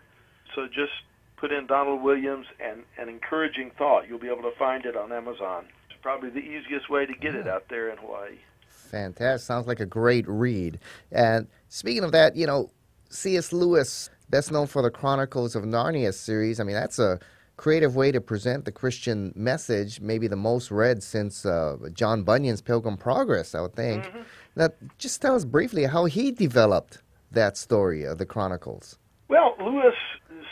So 0.56 0.68
just 0.68 0.94
put 1.36 1.52
in 1.52 1.68
Donald 1.68 2.02
Williams 2.02 2.48
and 2.62 2.84
An 2.98 3.10
Encouraging 3.10 3.72
Thought. 3.78 4.08
You'll 4.08 4.18
be 4.18 4.30
able 4.30 4.50
to 4.50 4.56
find 4.58 4.86
it 4.86 4.96
on 4.96 5.12
Amazon. 5.12 5.66
It's 5.90 6.00
probably 6.02 6.30
the 6.30 6.40
easiest 6.40 6.90
way 6.90 7.06
to 7.06 7.14
get 7.14 7.36
it 7.36 7.42
mm-hmm. 7.42 7.50
out 7.50 7.68
there 7.70 7.90
in 7.90 7.98
Hawaii. 7.98 8.38
Fantastic. 8.70 9.46
Sounds 9.46 9.68
like 9.68 9.82
a 9.82 9.86
great 9.86 10.26
read. 10.28 10.80
And 11.12 11.48
speaking 11.68 12.06
of 12.06 12.14
that, 12.14 12.38
you 12.38 12.48
know, 12.48 12.72
C.S. 13.10 13.52
Lewis 13.52 14.10
best 14.30 14.52
known 14.52 14.68
for 14.68 14.82
the 14.82 14.92
Chronicles 14.92 15.56
of 15.56 15.64
Narnia 15.64 16.14
series. 16.14 16.60
I 16.60 16.64
mean, 16.64 16.76
that's 16.76 17.00
a 17.00 17.20
creative 17.58 17.96
way 17.96 18.12
to 18.12 18.22
present 18.22 18.66
the 18.66 18.72
Christian 18.72 19.34
message, 19.36 20.00
maybe 20.00 20.28
the 20.28 20.36
most 20.36 20.72
read 20.72 21.04
since 21.04 21.46
uh, 21.46 21.78
John 21.94 22.24
Bunyan's 22.24 22.62
Pilgrim 22.62 22.98
Progress, 22.98 23.54
I 23.54 23.62
would 23.62 23.76
think. 23.76 24.06
Mm-hmm. 24.06 24.22
Now, 24.56 24.70
just 24.98 25.22
tell 25.22 25.36
us 25.36 25.46
briefly 25.46 25.86
how 25.86 26.06
he 26.06 26.32
developed 26.32 27.02
that 27.32 27.58
story 27.58 28.04
of 28.04 28.18
the 28.18 28.26
Chronicles. 28.26 28.98
Well, 29.28 29.56
Lewis 29.60 29.96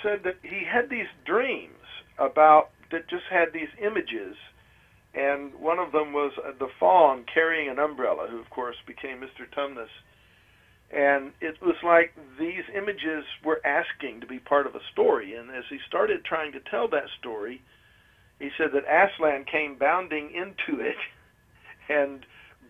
said 0.03 0.24
that 0.24 0.36
he 0.43 0.63
had 0.63 0.89
these 0.89 1.07
dreams 1.25 1.74
about 2.19 2.69
that 2.91 3.10
just 3.10 3.24
had 3.29 3.53
these 3.53 3.69
images, 3.81 4.36
and 5.13 5.53
one 5.55 5.79
of 5.79 5.91
them 5.91 6.13
was 6.13 6.34
the 6.60 6.67
faun 6.79 7.25
carrying 7.31 7.69
an 7.69 7.79
umbrella, 7.79 8.27
who 8.29 8.39
of 8.39 8.50
course 8.50 8.75
became 8.86 9.19
Mr. 9.19 9.48
Tumnus 9.55 9.89
and 10.91 11.34
it 11.41 11.62
was 11.62 11.75
like 11.84 12.13
these 12.39 12.63
images 12.74 13.25
were 13.44 13.60
asking 13.65 14.22
to 14.22 14.27
be 14.27 14.39
part 14.39 14.67
of 14.67 14.75
a 14.75 14.79
story. 14.94 15.36
And 15.36 15.50
as 15.50 15.65
he 15.70 15.79
started 15.88 16.24
trying 16.24 16.53
to 16.53 16.60
tell 16.72 16.88
that 16.89 17.10
story, 17.20 17.62
he 18.39 18.50
said 18.58 18.67
that 18.74 18.86
Aslan 18.88 19.46
came 19.51 19.77
bounding 19.77 20.32
into 20.32 20.82
it 20.82 20.96
and 21.89 22.25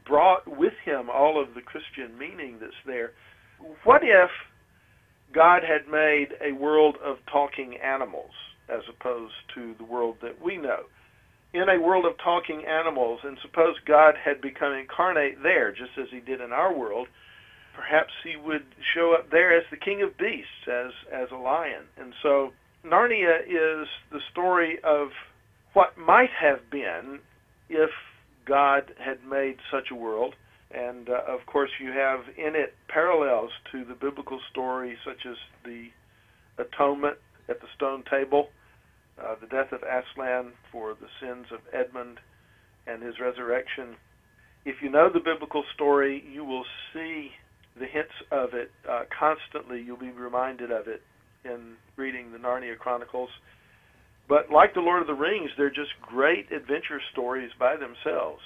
brought 0.08 0.48
with 0.48 0.74
him 0.84 1.10
all 1.10 1.42
of 1.42 1.54
the 1.54 1.62
Christian 1.62 2.18
meaning 2.18 2.58
that's 2.60 2.74
there. 2.86 3.12
What 3.84 4.02
if 4.04 4.32
God 5.34 5.62
had 5.64 5.92
made 5.92 6.30
a 6.42 6.54
world 6.54 6.96
of 7.04 7.18
talking 7.32 7.78
animals 7.78 8.32
as 8.70 8.82
opposed 8.90 9.34
to 9.56 9.76
the 9.78 9.84
world 9.84 10.18
that 10.22 10.42
we 10.42 10.58
know? 10.58 10.84
In 11.54 11.70
a 11.70 11.82
world 11.82 12.06
of 12.06 12.18
talking 12.24 12.66
animals, 12.66 13.20
and 13.24 13.38
suppose 13.42 13.76
God 13.86 14.16
had 14.24 14.42
become 14.42 14.74
incarnate 14.74 15.42
there, 15.44 15.72
just 15.72 15.92
as 16.00 16.08
he 16.12 16.20
did 16.20 16.42
in 16.42 16.52
our 16.52 16.74
world, 16.74 17.08
perhaps 17.78 18.12
he 18.24 18.36
would 18.36 18.66
show 18.96 19.14
up 19.14 19.30
there 19.30 19.56
as 19.56 19.64
the 19.70 19.78
king 19.78 20.02
of 20.02 20.18
beasts, 20.18 20.68
as 20.68 20.92
as 21.14 21.30
a 21.32 21.38
lion. 21.38 21.84
And 21.98 22.14
so 22.24 22.52
Narnia 22.84 23.42
is 23.46 23.88
the 24.12 24.20
story 24.32 24.80
of 24.84 25.10
what 25.74 25.98
might 25.98 26.32
have 26.42 26.72
been 26.72 27.20
if 27.70 27.92
God 28.46 28.94
had 28.98 29.24
made 29.24 29.58
such 29.72 29.92
a 29.92 29.96
world. 29.96 30.34
And 30.74 31.08
uh, 31.08 31.22
of 31.28 31.46
course, 31.46 31.70
you 31.80 31.92
have 31.92 32.22
in 32.36 32.56
it 32.56 32.74
parallels 32.90 33.52
to 33.72 33.86
the 33.86 33.94
biblical 33.94 34.40
story, 34.52 34.98
such 35.06 35.26
as 35.30 35.38
the 35.64 35.88
atonement 36.58 37.18
at 37.48 37.62
the 37.62 37.68
stone 37.76 38.04
table, 38.10 38.50
uh, 39.24 39.36
the 39.40 39.48
death 39.48 39.72
of 39.72 39.82
Aslan 39.84 40.52
for 40.72 40.96
the 40.96 41.08
sins 41.22 41.46
of 41.54 41.60
Edmund, 41.72 42.20
and 42.88 43.04
his 43.04 43.20
resurrection. 43.20 43.96
If 44.66 44.82
you 44.82 44.90
know 44.90 45.10
the 45.14 45.20
biblical 45.20 45.64
story, 45.76 46.24
you 46.30 46.44
will 46.44 46.66
see 46.92 47.32
the 47.80 47.86
hints 47.86 48.14
of 48.32 48.54
it 48.54 48.72
uh, 48.90 49.04
constantly. 49.18 49.82
You'll 49.82 49.98
be 49.98 50.12
reminded 50.12 50.72
of 50.72 50.88
it 50.88 51.02
in 51.46 51.74
reading 51.96 52.32
the 52.32 52.38
Narnia 52.38 52.78
Chronicles. 52.78 53.30
But 54.28 54.52
like 54.52 54.74
the 54.74 54.82
Lord 54.82 55.02
of 55.02 55.08
the 55.08 55.14
Rings, 55.14 55.52
they're 55.58 55.70
just 55.70 55.92
great 56.02 56.52
adventure 56.52 57.00
stories 57.12 57.52
by 57.60 57.76
themselves. 57.78 58.42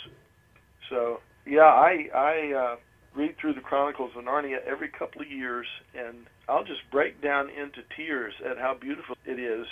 So 0.90 1.20
yeah, 1.46 1.62
I 1.62 2.08
I 2.14 2.54
uh, 2.54 2.76
read 3.16 3.36
through 3.40 3.56
the 3.56 3.62
Chronicles 3.62 4.12
of 4.16 4.24
Narnia 4.24 4.58
every 4.68 4.90
couple 4.90 5.22
of 5.22 5.32
years, 5.32 5.66
and 5.98 6.28
I'll 6.48 6.64
just 6.64 6.82
break 6.92 7.22
down 7.22 7.50
into 7.50 7.82
tears 7.96 8.34
at 8.46 8.58
how 8.58 8.76
beautiful 8.80 9.16
it 9.26 9.40
is. 9.40 9.66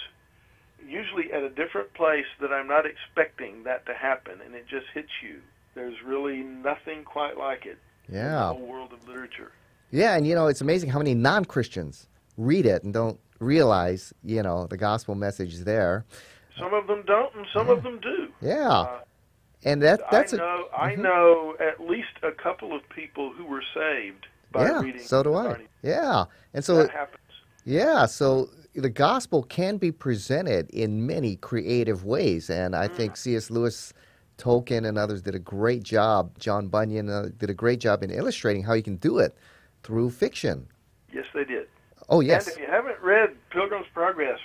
Usually 0.88 1.32
at 1.34 1.44
a 1.44 1.50
different 1.50 1.94
place 1.94 2.30
that 2.42 2.52
I'm 2.52 2.68
not 2.68 2.86
expecting 2.86 3.64
that 3.66 3.86
to 3.86 3.94
happen, 3.94 4.40
and 4.44 4.56
it 4.56 4.64
just 4.70 4.88
hits 4.94 5.12
you. 5.22 5.42
There's 5.76 5.96
really 6.06 6.38
nothing 6.38 7.04
quite 7.04 7.38
like 7.38 7.66
it 7.66 7.78
yeah. 8.12 8.32
the 8.32 8.54
whole 8.54 8.68
world 8.68 8.94
of 8.94 9.08
literature. 9.08 9.52
Yeah, 9.92 10.16
and 10.16 10.28
you 10.28 10.36
know, 10.36 10.48
it's 10.48 10.62
amazing 10.62 10.90
how 10.90 11.00
many 11.00 11.16
non 11.16 11.46
Christians 11.46 12.08
read 12.38 12.66
it 12.66 12.84
and 12.84 12.94
don't 12.94 13.20
realize, 13.40 14.14
you 14.24 14.44
know, 14.44 14.68
the 14.68 14.78
gospel 14.78 15.16
message 15.16 15.54
is 15.54 15.64
there. 15.64 16.06
Some 16.58 16.74
of 16.74 16.88
them 16.88 17.04
don't, 17.06 17.34
and 17.36 17.46
some 17.54 17.68
yeah. 17.68 17.74
of 17.74 17.84
them 17.84 18.00
do. 18.02 18.28
Yeah. 18.42 18.70
Uh, 18.70 19.00
and 19.64 19.82
that 19.82 20.02
that's 20.12 20.34
I 20.34 20.38
know 20.38 20.44
a, 20.44 20.48
mm-hmm. 20.48 20.82
I 20.82 20.96
know 20.96 21.56
at 21.60 21.82
least 21.82 22.08
a 22.24 22.32
couple 22.32 22.74
of 22.74 22.88
people 22.90 23.34
who 23.34 23.46
were 23.46 23.64
saved 23.74 24.28
by 24.52 24.66
yeah, 24.66 24.82
reading. 24.82 25.02
So 25.02 25.24
do 25.24 25.36
I. 25.36 25.58
Yeah, 25.84 26.26
and 26.54 26.64
so 26.64 26.78
that 26.78 26.92
happens. 26.92 27.20
Yeah, 27.66 28.06
so 28.06 28.50
the 28.74 28.90
gospel 28.90 29.44
can 29.44 29.78
be 29.78 29.92
presented 29.92 30.70
in 30.70 31.06
many 31.06 31.36
creative 31.36 32.06
ways, 32.06 32.50
and 32.50 32.76
I 32.76 32.88
mm. 32.88 32.96
think 32.96 33.18
C.S. 33.18 33.52
Lewis 33.52 33.94
Tolkien 34.40 34.88
and 34.88 34.98
others 34.98 35.22
did 35.22 35.36
a 35.36 35.40
great 35.40 35.84
job. 35.84 36.40
John 36.40 36.68
Bunyan 36.68 37.10
uh, 37.10 37.30
did 37.38 37.50
a 37.50 37.54
great 37.54 37.80
job 37.80 38.02
in 38.02 38.10
illustrating 38.10 38.64
how 38.64 38.74
you 38.74 38.84
can 38.84 38.96
do 38.96 39.20
it 39.20 39.38
through 39.84 40.10
fiction. 40.10 40.68
Yes, 41.14 41.26
they 41.34 41.44
did. 41.44 41.68
Oh, 42.10 42.22
yes. 42.22 42.48
And 42.48 42.56
if 42.56 42.62
you 42.62 42.68
haven't 42.68 43.00
read 43.02 43.36
Pilgrim's 43.52 43.88
Progress, 43.94 44.40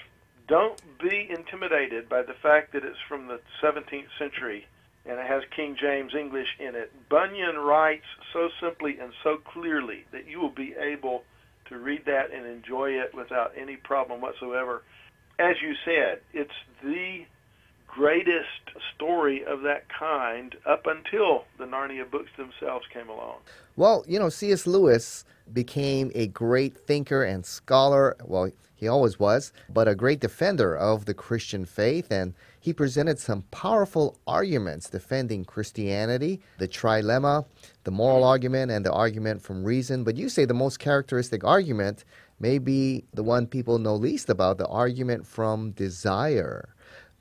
don't 0.48 0.80
be 1.00 1.28
intimidated 1.30 2.08
by 2.08 2.22
the 2.22 2.34
fact 2.42 2.72
that 2.72 2.84
it's 2.84 2.98
from 3.08 3.28
the 3.28 3.40
17th 3.62 4.08
century 4.18 4.66
and 5.06 5.18
it 5.18 5.26
has 5.26 5.42
King 5.54 5.76
James 5.80 6.12
English 6.18 6.48
in 6.58 6.74
it. 6.74 6.92
Bunyan 7.08 7.56
writes 7.56 8.06
so 8.32 8.48
simply 8.60 8.98
and 8.98 9.12
so 9.22 9.36
clearly 9.36 10.04
that 10.12 10.26
you 10.26 10.40
will 10.40 10.50
be 10.54 10.74
able 10.80 11.24
to 11.68 11.78
read 11.78 12.04
that 12.06 12.32
and 12.32 12.46
enjoy 12.46 12.90
it 12.90 13.14
without 13.14 13.52
any 13.56 13.76
problem 13.76 14.20
whatsoever. 14.20 14.82
As 15.38 15.56
you 15.62 15.74
said, 15.84 16.20
it's 16.32 16.54
the 16.82 17.24
greatest 17.94 18.48
story 18.94 19.44
of 19.44 19.62
that 19.62 19.84
kind 19.88 20.56
up 20.66 20.86
until 20.86 21.44
the 21.58 21.64
Narnia 21.64 22.10
books 22.10 22.30
themselves 22.36 22.84
came 22.92 23.08
along. 23.08 23.36
Well, 23.76 24.04
you 24.08 24.18
know, 24.18 24.28
C.S. 24.28 24.66
Lewis 24.66 25.24
became 25.52 26.10
a 26.14 26.26
great 26.28 26.76
thinker 26.76 27.22
and 27.22 27.44
scholar. 27.44 28.16
Well, 28.24 28.50
he 28.74 28.88
always 28.88 29.18
was, 29.18 29.52
but 29.68 29.88
a 29.88 29.94
great 29.94 30.20
defender 30.20 30.76
of 30.76 31.04
the 31.04 31.14
Christian 31.14 31.64
faith. 31.64 32.10
And 32.10 32.34
he 32.60 32.72
presented 32.72 33.18
some 33.18 33.42
powerful 33.50 34.18
arguments 34.26 34.90
defending 34.90 35.44
Christianity, 35.44 36.40
the 36.58 36.68
trilemma, 36.68 37.46
the 37.84 37.90
moral 37.90 38.24
argument, 38.24 38.72
and 38.72 38.84
the 38.84 38.92
argument 38.92 39.42
from 39.42 39.64
reason. 39.64 40.02
But 40.02 40.16
you 40.16 40.28
say 40.28 40.44
the 40.44 40.54
most 40.54 40.78
characteristic 40.78 41.44
argument 41.44 42.04
may 42.40 42.58
be 42.58 43.04
the 43.14 43.22
one 43.22 43.46
people 43.46 43.78
know 43.78 43.94
least 43.94 44.28
about 44.28 44.58
the 44.58 44.66
argument 44.66 45.26
from 45.26 45.70
desire. 45.70 46.74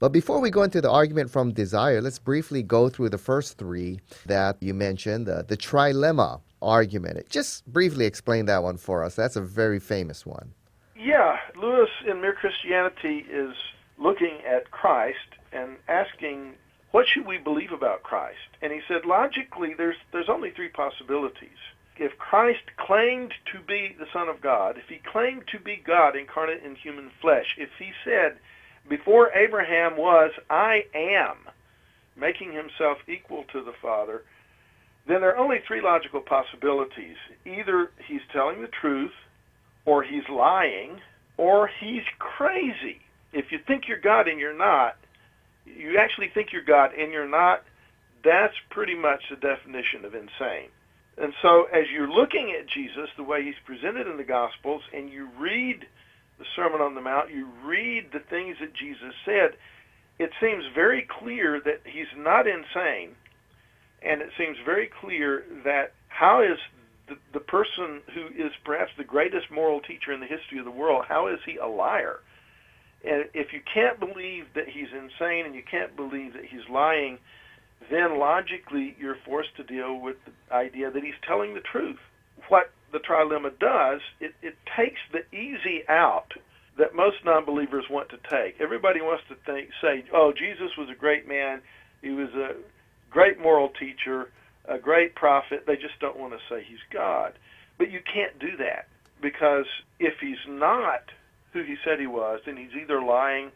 But 0.03 0.11
before 0.11 0.41
we 0.41 0.49
go 0.49 0.63
into 0.63 0.81
the 0.81 0.91
argument 0.91 1.29
from 1.29 1.53
desire, 1.53 2.01
let's 2.01 2.19
briefly 2.19 2.61
go 2.61 2.89
through 2.89 3.07
the 3.11 3.17
first 3.17 3.57
three 3.57 4.01
that 4.25 4.57
you 4.59 4.73
mentioned 4.73 5.27
the, 5.27 5.45
the 5.47 5.55
trilemma 5.55 6.41
argument. 6.61 7.29
Just 7.29 7.65
briefly 7.71 8.03
explain 8.03 8.45
that 8.47 8.63
one 8.63 8.75
for 8.75 9.01
us. 9.01 9.15
That's 9.15 9.37
a 9.37 9.41
very 9.41 9.79
famous 9.79 10.25
one. 10.25 10.51
Yeah, 10.93 11.37
Lewis 11.55 11.87
in 12.05 12.19
Mere 12.19 12.33
Christianity 12.33 13.25
is 13.31 13.53
looking 13.97 14.39
at 14.45 14.71
Christ 14.71 15.39
and 15.53 15.77
asking, 15.87 16.55
what 16.91 17.07
should 17.07 17.25
we 17.25 17.37
believe 17.37 17.71
about 17.71 18.03
Christ? 18.03 18.59
And 18.61 18.73
he 18.73 18.81
said, 18.85 19.05
logically, 19.05 19.73
there's, 19.73 19.95
there's 20.11 20.27
only 20.27 20.51
three 20.51 20.67
possibilities. 20.67 21.63
If 21.95 22.17
Christ 22.17 22.75
claimed 22.75 23.35
to 23.53 23.59
be 23.65 23.95
the 23.97 24.07
Son 24.11 24.27
of 24.27 24.41
God, 24.41 24.77
if 24.77 24.89
he 24.89 24.99
claimed 25.09 25.43
to 25.53 25.59
be 25.59 25.81
God 25.81 26.17
incarnate 26.17 26.61
in 26.61 26.75
human 26.75 27.09
flesh, 27.21 27.55
if 27.57 27.69
he 27.79 27.91
said, 28.03 28.35
before 28.89 29.31
Abraham 29.33 29.97
was, 29.97 30.31
I 30.49 30.85
am, 30.93 31.37
making 32.15 32.53
himself 32.53 32.97
equal 33.07 33.45
to 33.51 33.63
the 33.63 33.73
Father, 33.81 34.23
then 35.07 35.21
there 35.21 35.35
are 35.35 35.37
only 35.37 35.59
three 35.67 35.81
logical 35.81 36.21
possibilities. 36.21 37.17
Either 37.45 37.91
he's 38.07 38.21
telling 38.31 38.61
the 38.61 38.67
truth, 38.67 39.11
or 39.85 40.03
he's 40.03 40.27
lying, 40.29 40.99
or 41.37 41.69
he's 41.79 42.03
crazy. 42.19 43.01
If 43.33 43.51
you 43.51 43.59
think 43.67 43.87
you're 43.87 43.99
God 43.99 44.27
and 44.27 44.39
you're 44.39 44.57
not, 44.57 44.95
you 45.65 45.97
actually 45.97 46.29
think 46.33 46.53
you're 46.53 46.63
God 46.63 46.91
and 46.93 47.11
you're 47.11 47.27
not, 47.27 47.63
that's 48.23 48.53
pretty 48.69 48.95
much 48.95 49.23
the 49.29 49.35
definition 49.35 50.05
of 50.05 50.13
insane. 50.13 50.69
And 51.17 51.33
so 51.41 51.65
as 51.65 51.85
you're 51.91 52.09
looking 52.09 52.55
at 52.57 52.67
Jesus 52.67 53.09
the 53.17 53.23
way 53.23 53.43
he's 53.43 53.55
presented 53.65 54.07
in 54.07 54.17
the 54.17 54.23
Gospels 54.23 54.81
and 54.93 55.09
you 55.09 55.29
read 55.37 55.85
the 56.43 56.61
Sermon 56.61 56.81
on 56.81 56.93
the 56.93 57.01
Mount, 57.01 57.31
you 57.31 57.47
read 57.63 58.11
the 58.11 58.19
things 58.19 58.57
that 58.59 58.73
Jesus 58.75 59.15
said, 59.23 59.55
it 60.19 60.29
seems 60.41 60.63
very 60.75 61.07
clear 61.19 61.61
that 61.63 61.81
he's 61.85 62.11
not 62.17 62.45
insane, 62.47 63.15
and 64.01 64.21
it 64.21 64.29
seems 64.37 64.57
very 64.65 64.89
clear 65.01 65.43
that 65.63 65.93
how 66.09 66.43
is 66.43 66.59
the, 67.07 67.15
the 67.31 67.39
person 67.39 68.01
who 68.13 68.27
is 68.27 68.51
perhaps 68.65 68.91
the 68.97 69.03
greatest 69.03 69.49
moral 69.51 69.79
teacher 69.79 70.11
in 70.11 70.19
the 70.19 70.27
history 70.27 70.59
of 70.59 70.65
the 70.65 70.71
world, 70.71 71.05
how 71.07 71.27
is 71.27 71.39
he 71.45 71.55
a 71.57 71.67
liar? 71.67 72.19
And 73.05 73.25
if 73.33 73.53
you 73.53 73.61
can't 73.73 73.99
believe 73.99 74.45
that 74.55 74.67
he's 74.67 74.91
insane 74.91 75.45
and 75.45 75.55
you 75.55 75.63
can't 75.69 75.95
believe 75.95 76.33
that 76.33 76.45
he's 76.45 76.67
lying, 76.69 77.17
then 77.89 78.19
logically 78.19 78.95
you're 78.99 79.17
forced 79.25 79.55
to 79.57 79.63
deal 79.63 79.99
with 79.99 80.17
the 80.25 80.55
idea 80.55 80.91
that 80.91 81.03
he's 81.03 81.19
telling 81.27 81.53
the 81.53 81.61
truth. 81.71 81.99
What 82.49 82.71
the 82.93 82.99
trilemma 82.99 83.57
does, 83.59 83.99
it, 84.21 84.33
it 84.41 84.55
takes 84.77 84.99
the 85.11 85.25
easy 85.35 85.83
out 85.89 86.31
that 86.77 86.95
most 86.95 87.17
non-believers 87.25 87.85
want 87.89 88.09
to 88.09 88.17
take. 88.29 88.61
Everybody 88.61 89.01
wants 89.01 89.23
to 89.29 89.35
think, 89.45 89.69
say, 89.81 90.05
"Oh, 90.13 90.31
Jesus 90.31 90.77
was 90.77 90.89
a 90.89 90.95
great 90.95 91.27
man. 91.27 91.61
He 92.01 92.11
was 92.11 92.29
a 92.29 92.55
great 93.09 93.39
moral 93.39 93.69
teacher, 93.69 94.29
a 94.65 94.77
great 94.77 95.15
prophet." 95.15 95.65
They 95.67 95.75
just 95.75 95.99
don't 95.99 96.17
want 96.17 96.33
to 96.33 96.39
say 96.49 96.63
he's 96.63 96.79
God. 96.91 97.33
But 97.77 97.91
you 97.91 97.99
can't 98.01 98.37
do 98.39 98.57
that 98.57 98.87
because 99.21 99.65
if 99.99 100.13
he's 100.19 100.43
not 100.47 101.03
who 101.51 101.63
he 101.63 101.75
said 101.83 101.99
he 101.99 102.07
was, 102.07 102.41
then 102.45 102.57
he's 102.57 102.75
either 102.81 103.01
lying 103.01 103.51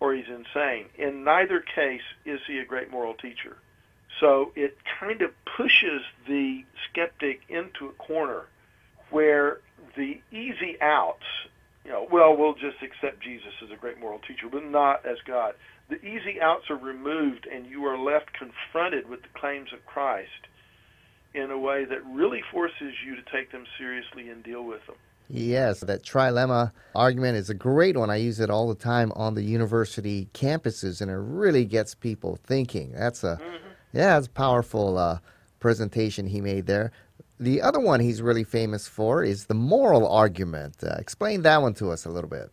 or 0.00 0.14
he's 0.14 0.28
insane. 0.28 0.86
In 0.98 1.24
neither 1.24 1.60
case 1.60 2.02
is 2.24 2.40
he 2.46 2.58
a 2.58 2.64
great 2.64 2.90
moral 2.90 3.14
teacher. 3.14 3.56
So 4.18 4.52
it 4.56 4.76
kind 4.98 5.22
of 5.22 5.30
pushes 5.56 6.02
the 6.26 6.64
skeptic 6.90 7.42
into 7.48 7.86
a 7.86 7.92
corner 7.92 8.44
where 9.10 9.58
the 9.96 10.20
easy 10.30 10.76
outs, 10.80 11.24
you 11.84 11.90
know, 11.90 12.06
well, 12.10 12.36
we'll 12.36 12.54
just 12.54 12.82
accept 12.82 13.22
Jesus 13.22 13.52
as 13.62 13.70
a 13.70 13.76
great 13.76 13.98
moral 13.98 14.18
teacher, 14.20 14.48
but 14.50 14.64
not 14.64 15.04
as 15.06 15.18
God. 15.26 15.54
The 15.88 16.04
easy 16.04 16.40
outs 16.40 16.70
are 16.70 16.76
removed, 16.76 17.48
and 17.52 17.66
you 17.66 17.84
are 17.84 17.98
left 17.98 18.32
confronted 18.32 19.08
with 19.08 19.22
the 19.22 19.28
claims 19.34 19.72
of 19.72 19.84
Christ 19.86 20.46
in 21.34 21.50
a 21.50 21.58
way 21.58 21.84
that 21.84 22.04
really 22.06 22.42
forces 22.52 22.94
you 23.04 23.16
to 23.16 23.22
take 23.32 23.52
them 23.52 23.64
seriously 23.78 24.28
and 24.28 24.42
deal 24.42 24.64
with 24.64 24.86
them. 24.86 24.96
Yes, 25.28 25.80
that 25.80 26.02
trilemma 26.02 26.72
argument 26.94 27.36
is 27.36 27.50
a 27.50 27.54
great 27.54 27.96
one. 27.96 28.10
I 28.10 28.16
use 28.16 28.40
it 28.40 28.50
all 28.50 28.68
the 28.68 28.74
time 28.74 29.12
on 29.14 29.34
the 29.34 29.42
university 29.42 30.28
campuses, 30.34 31.00
and 31.00 31.10
it 31.10 31.14
really 31.14 31.64
gets 31.64 31.94
people 31.94 32.38
thinking. 32.44 32.92
That's 32.92 33.22
a, 33.22 33.38
mm-hmm. 33.40 33.66
yeah, 33.92 34.18
it's 34.18 34.26
a 34.26 34.30
powerful 34.30 34.98
uh, 34.98 35.20
presentation 35.60 36.26
he 36.26 36.40
made 36.40 36.66
there. 36.66 36.90
The 37.40 37.62
other 37.62 37.80
one 37.80 38.00
he's 38.00 38.20
really 38.20 38.44
famous 38.44 38.86
for 38.86 39.24
is 39.24 39.46
the 39.46 39.54
moral 39.54 40.06
argument. 40.06 40.76
Uh, 40.84 40.96
explain 40.98 41.40
that 41.42 41.62
one 41.62 41.72
to 41.74 41.90
us 41.90 42.04
a 42.04 42.10
little 42.10 42.28
bit. 42.28 42.52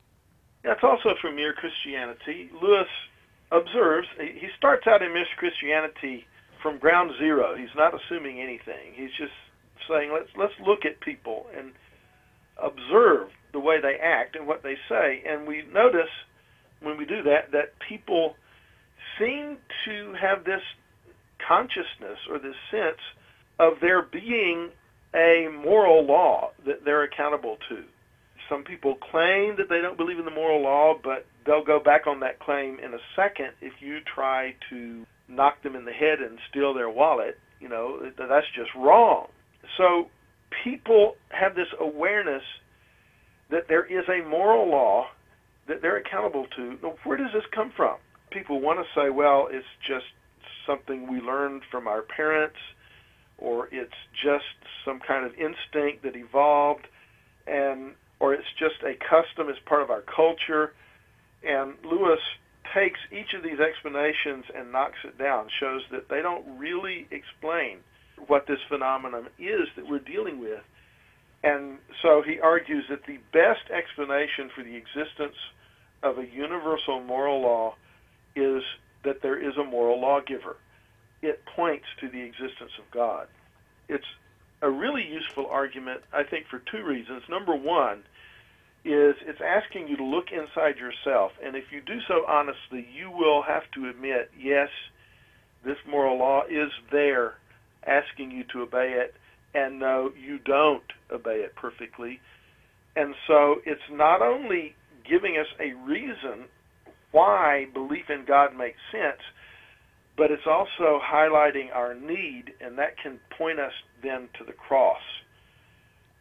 That's 0.64 0.80
also 0.82 1.10
from 1.22 1.36
Mere 1.36 1.54
Christianity. 1.54 2.50
Lewis 2.62 2.88
observes, 3.52 4.08
he 4.18 4.48
starts 4.58 4.88
out 4.88 5.02
in 5.02 5.12
Mere 5.14 5.26
Christianity 5.38 6.26
from 6.64 6.80
ground 6.80 7.12
zero. 7.20 7.54
He's 7.58 7.76
not 7.76 7.94
assuming 7.94 8.40
anything. 8.40 8.94
He's 8.96 9.12
just 9.20 9.34
saying, 9.90 10.12
let's, 10.14 10.30
let's 10.38 10.54
look 10.66 10.86
at 10.86 11.02
people 11.02 11.48
and 11.58 11.74
observe 12.58 13.28
the 13.52 13.60
way 13.60 13.82
they 13.82 13.98
act 14.02 14.38
and 14.38 14.48
what 14.48 14.64
they 14.64 14.76
say. 14.88 15.22
And 15.28 15.46
we 15.46 15.64
notice 15.74 16.12
when 16.82 16.98
we 16.98 17.04
do 17.04 17.24
that, 17.24 17.52
that 17.52 17.74
people 17.88 18.36
seem 19.20 19.58
to 19.86 20.14
have 20.20 20.46
this 20.46 20.62
consciousness 21.46 22.20
or 22.30 22.40
this 22.40 22.56
sense 22.72 23.00
of 23.60 23.74
there 23.82 24.02
being 24.02 24.70
a 25.16 25.48
moral 25.64 26.06
law 26.06 26.52
that 26.66 26.86
they're 26.86 27.04
accountable 27.04 27.58
to. 27.70 27.84
Some 28.50 28.64
people 28.64 28.96
claim 28.96 29.56
that 29.58 29.68
they 29.70 29.82
don't 29.82 29.98
believe 29.98 30.20
in 30.20 30.26
the 30.26 30.32
moral 30.32 30.62
law, 30.62 30.94
but 31.02 31.26
they'll 31.46 31.66
go 31.66 31.80
back 31.80 32.08
on 32.08 32.20
that 32.22 32.40
claim 32.40 32.78
in 32.80 32.94
a 32.94 33.00
second 33.16 33.52
if 33.62 33.74
you 33.82 34.00
try 34.14 34.56
to 34.70 35.06
knock 35.28 35.62
them 35.64 35.76
in 35.76 35.86
the 35.86 35.92
head 35.92 36.20
and 36.22 36.38
steal 36.50 36.74
their 36.74 36.90
wallet. 36.90 37.38
You 37.60 37.70
know, 37.70 38.00
that's 38.18 38.46
just 38.56 38.70
wrong. 38.76 39.28
So 39.78 40.08
people 40.64 41.16
have 41.30 41.56
this 41.56 41.68
awareness 41.80 42.44
that 43.50 43.68
there 43.68 43.86
is 43.86 44.06
a 44.08 44.28
moral 44.28 44.70
law 44.70 45.08
that 45.68 45.82
they're 45.82 45.98
accountable 45.98 46.46
to. 46.56 46.78
Now, 46.82 46.96
where 47.04 47.18
does 47.18 47.32
this 47.34 47.44
come 47.54 47.74
from? 47.76 47.98
People 48.32 48.62
want 48.62 48.80
to 48.80 48.86
say, 49.00 49.10
well, 49.10 49.48
it's 49.52 49.66
just 49.86 50.06
something 50.66 51.12
we 51.12 51.20
learned 51.20 51.64
from 51.72 51.88
our 51.88 52.02
parents 52.04 52.56
or 53.38 53.68
it's 53.72 53.94
just 54.24 54.46
some 54.86 55.00
kind 55.00 55.26
of 55.26 55.34
instinct 55.34 56.04
that 56.04 56.16
evolved 56.16 56.88
and 57.46 57.94
or 58.20 58.34
it's 58.34 58.48
just 58.58 58.82
a 58.84 58.94
custom 58.98 59.50
as 59.50 59.58
part 59.66 59.82
of 59.84 59.92
our 59.92 60.02
culture. 60.02 60.74
And 61.44 61.76
Lewis 61.86 62.20
takes 62.74 63.00
each 63.12 63.34
of 63.38 63.44
these 63.44 63.60
explanations 63.60 64.46
and 64.56 64.72
knocks 64.72 64.98
it 65.06 65.18
down 65.18 65.48
shows 65.60 65.82
that 65.92 66.10
they 66.10 66.22
don't 66.22 66.58
really 66.58 67.08
explain 67.12 67.78
what 68.28 68.48
this 68.48 68.58
phenomenon 68.68 69.28
is 69.38 69.68
that 69.76 69.88
we're 69.88 70.00
dealing 70.00 70.40
with. 70.40 70.62
And 71.44 71.78
so 72.02 72.24
he 72.26 72.40
argues 72.40 72.86
that 72.90 73.06
the 73.06 73.20
best 73.32 73.70
explanation 73.72 74.50
for 74.56 74.64
the 74.64 74.76
existence 74.76 75.38
of 76.02 76.18
a 76.18 76.26
universal 76.26 77.02
moral 77.04 77.42
law 77.42 77.76
is 78.36 78.64
that 79.04 79.22
there 79.22 79.38
is 79.38 79.56
a 79.58 79.64
moral 79.64 80.02
lawgiver 80.02 80.58
it 81.22 81.42
points 81.56 81.86
to 82.02 82.10
the 82.10 82.22
existence 82.22 82.72
of 82.80 82.92
God. 82.94 83.28
It's 83.90 84.06
a 84.62 84.70
really 84.70 85.04
useful 85.04 85.48
argument, 85.48 86.02
I 86.14 86.24
think, 86.24 86.48
for 86.50 86.62
two 86.72 86.84
reasons. 86.84 87.24
Number 87.30 87.56
one 87.56 88.00
is 88.86 89.16
it's 89.26 89.42
asking 89.42 89.88
you 89.88 89.98
to 89.98 90.04
look 90.04 90.28
inside 90.32 90.78
yourself, 90.78 91.32
and 91.44 91.56
if 91.56 91.66
you 91.72 91.82
do 91.82 92.00
so 92.08 92.26
honestly, 92.28 92.88
you 92.94 93.12
will 93.12 93.44
have 93.44 93.64
to 93.76 93.90
admit, 93.90 94.32
yes, 94.40 94.70
this 95.66 95.78
moral 95.90 96.18
law 96.18 96.44
is 96.50 96.72
there, 96.92 97.36
asking 97.86 98.32
you 98.32 98.44
to 98.54 98.62
obey 98.62 98.96
it, 98.98 99.14
and 99.54 99.80
no, 99.80 100.12
you 100.20 100.38
don't 100.40 100.84
obey 101.12 101.38
it 101.38 101.56
perfectly. 101.56 102.20
And 102.96 103.14
so 103.28 103.58
it's 103.66 103.82
not 103.92 104.22
only 104.22 104.76
giving 105.08 105.38
us 105.38 105.48
a 105.60 105.74
reason 105.88 106.46
why 107.12 107.68
belief 107.74 108.10
in 108.10 108.26
God 108.26 108.56
makes 108.56 108.80
sense, 108.92 109.22
but 110.18 110.32
it's 110.32 110.48
also 110.48 111.00
highlighting 111.04 111.74
our 111.74 111.94
need, 111.94 112.54
and 112.60 112.78
that 112.78 112.98
can 112.98 113.20
point 113.38 113.60
us 113.60 113.74
then 114.04 114.30
to 114.38 114.44
the 114.44 114.54
cross 114.54 115.02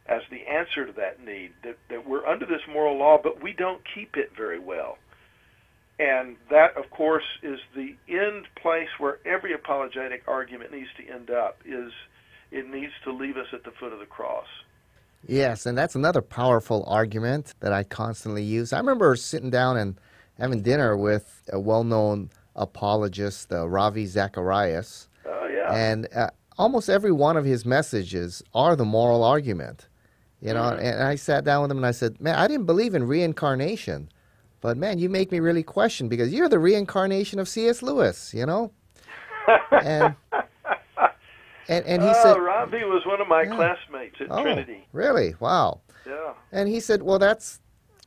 as 0.07 0.21
the 0.31 0.47
answer 0.47 0.85
to 0.85 0.93
that 0.93 1.23
need. 1.25 1.51
That, 1.63 1.77
that 1.89 2.07
we're 2.07 2.25
under 2.25 2.45
this 2.45 2.61
moral 2.71 2.97
law, 2.97 3.19
but 3.21 3.43
we 3.43 3.53
don't 3.53 3.81
keep 3.93 4.15
it 4.15 4.31
very 4.37 4.59
well. 4.59 4.97
And 5.99 6.37
that, 6.51 6.77
of 6.77 6.91
course, 6.91 7.25
is 7.41 7.59
the 7.75 7.95
end 8.07 8.45
place 8.61 8.87
where 8.99 9.17
every 9.25 9.53
apologetic 9.53 10.23
argument 10.27 10.71
needs 10.71 10.89
to 10.97 11.13
end 11.13 11.31
up. 11.31 11.57
Is 11.65 11.91
it 12.51 12.69
needs 12.69 12.93
to 13.03 13.11
leave 13.11 13.37
us 13.37 13.47
at 13.53 13.63
the 13.63 13.71
foot 13.71 13.93
of 13.93 13.99
the 13.99 14.05
cross. 14.05 14.47
Yes, 15.25 15.65
and 15.65 15.77
that's 15.77 15.95
another 15.95 16.21
powerful 16.21 16.83
argument 16.87 17.53
that 17.59 17.73
I 17.73 17.83
constantly 17.83 18.43
use. 18.43 18.71
I 18.71 18.77
remember 18.77 19.15
sitting 19.15 19.49
down 19.49 19.77
and 19.77 19.99
having 20.37 20.61
dinner 20.61 20.95
with 20.95 21.41
a 21.51 21.59
well-known 21.59 22.29
apologist, 22.57 23.51
uh, 23.51 23.67
Ravi 23.67 24.05
Zacharias. 24.05 25.09
Oh, 25.25 25.47
yeah. 25.47 25.73
And 25.73 26.07
uh, 26.13 26.29
almost 26.57 26.89
every 26.89 27.11
one 27.11 27.37
of 27.37 27.45
his 27.45 27.65
messages 27.65 28.43
are 28.53 28.75
the 28.75 28.85
moral 28.85 29.23
argument. 29.23 29.87
You 30.41 30.53
know, 30.53 30.61
mm-hmm. 30.61 30.85
and 30.85 31.01
I 31.01 31.15
sat 31.15 31.43
down 31.45 31.63
with 31.63 31.71
him 31.71 31.77
and 31.77 31.85
I 31.85 31.91
said, 31.91 32.21
Man, 32.21 32.35
I 32.35 32.47
didn't 32.47 32.67
believe 32.67 32.93
in 32.93 33.07
reincarnation, 33.07 34.09
but 34.61 34.77
man, 34.77 34.99
you 34.99 35.09
make 35.09 35.31
me 35.31 35.39
really 35.39 35.63
question 35.63 36.07
because 36.09 36.31
you're 36.31 36.49
the 36.49 36.59
reincarnation 36.59 37.39
of 37.39 37.47
C.S. 37.47 37.81
Lewis, 37.81 38.33
you 38.35 38.45
know? 38.45 38.71
and, 39.71 40.15
and, 41.67 41.85
and 41.85 42.03
he 42.03 42.13
said, 42.13 42.37
Ravi 42.37 42.83
was 42.83 43.03
one 43.07 43.19
of 43.19 43.27
my 43.27 43.43
yeah. 43.43 43.55
classmates 43.55 44.17
at 44.19 44.27
oh, 44.29 44.43
Trinity. 44.43 44.85
Really? 44.93 45.33
Wow. 45.39 45.81
Yeah. 46.05 46.33
And 46.51 46.69
he 46.69 46.79
said, 46.79 47.01
Well, 47.01 47.17
that's 47.17 47.59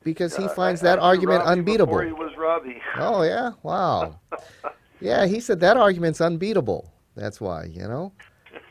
because 0.02 0.36
he 0.36 0.48
finds 0.48 0.80
that 0.80 0.98
argument 0.98 1.40
Ravi 1.40 1.60
unbeatable. 1.60 1.92
Before 1.92 2.04
he 2.04 2.12
was 2.12 2.32
Ravi. 2.36 2.80
Oh 2.96 3.22
yeah, 3.22 3.52
wow. 3.62 4.18
yeah, 5.00 5.26
he 5.26 5.40
said 5.40 5.60
that 5.60 5.76
argument's 5.76 6.20
unbeatable. 6.20 6.92
That's 7.16 7.40
why, 7.40 7.64
you 7.64 7.82
know, 7.82 8.12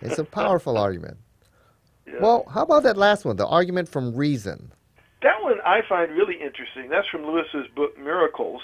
it's 0.02 0.18
a 0.18 0.24
powerful 0.24 0.78
argument. 0.78 1.18
Yeah. 2.08 2.14
Well, 2.22 2.46
how 2.52 2.64
about 2.64 2.84
that 2.84 2.98
last 2.98 3.26
one, 3.26 3.36
the 3.36 3.48
argument 3.48 3.90
from 3.90 4.16
reason? 4.16 4.72
That 5.22 5.42
one 5.44 5.60
I 5.66 5.82
find 5.88 6.12
really 6.12 6.36
interesting. 6.42 6.90
That's 6.90 7.08
from 7.10 7.26
Lewis's 7.26 7.68
book 7.76 7.98
Miracles, 7.98 8.62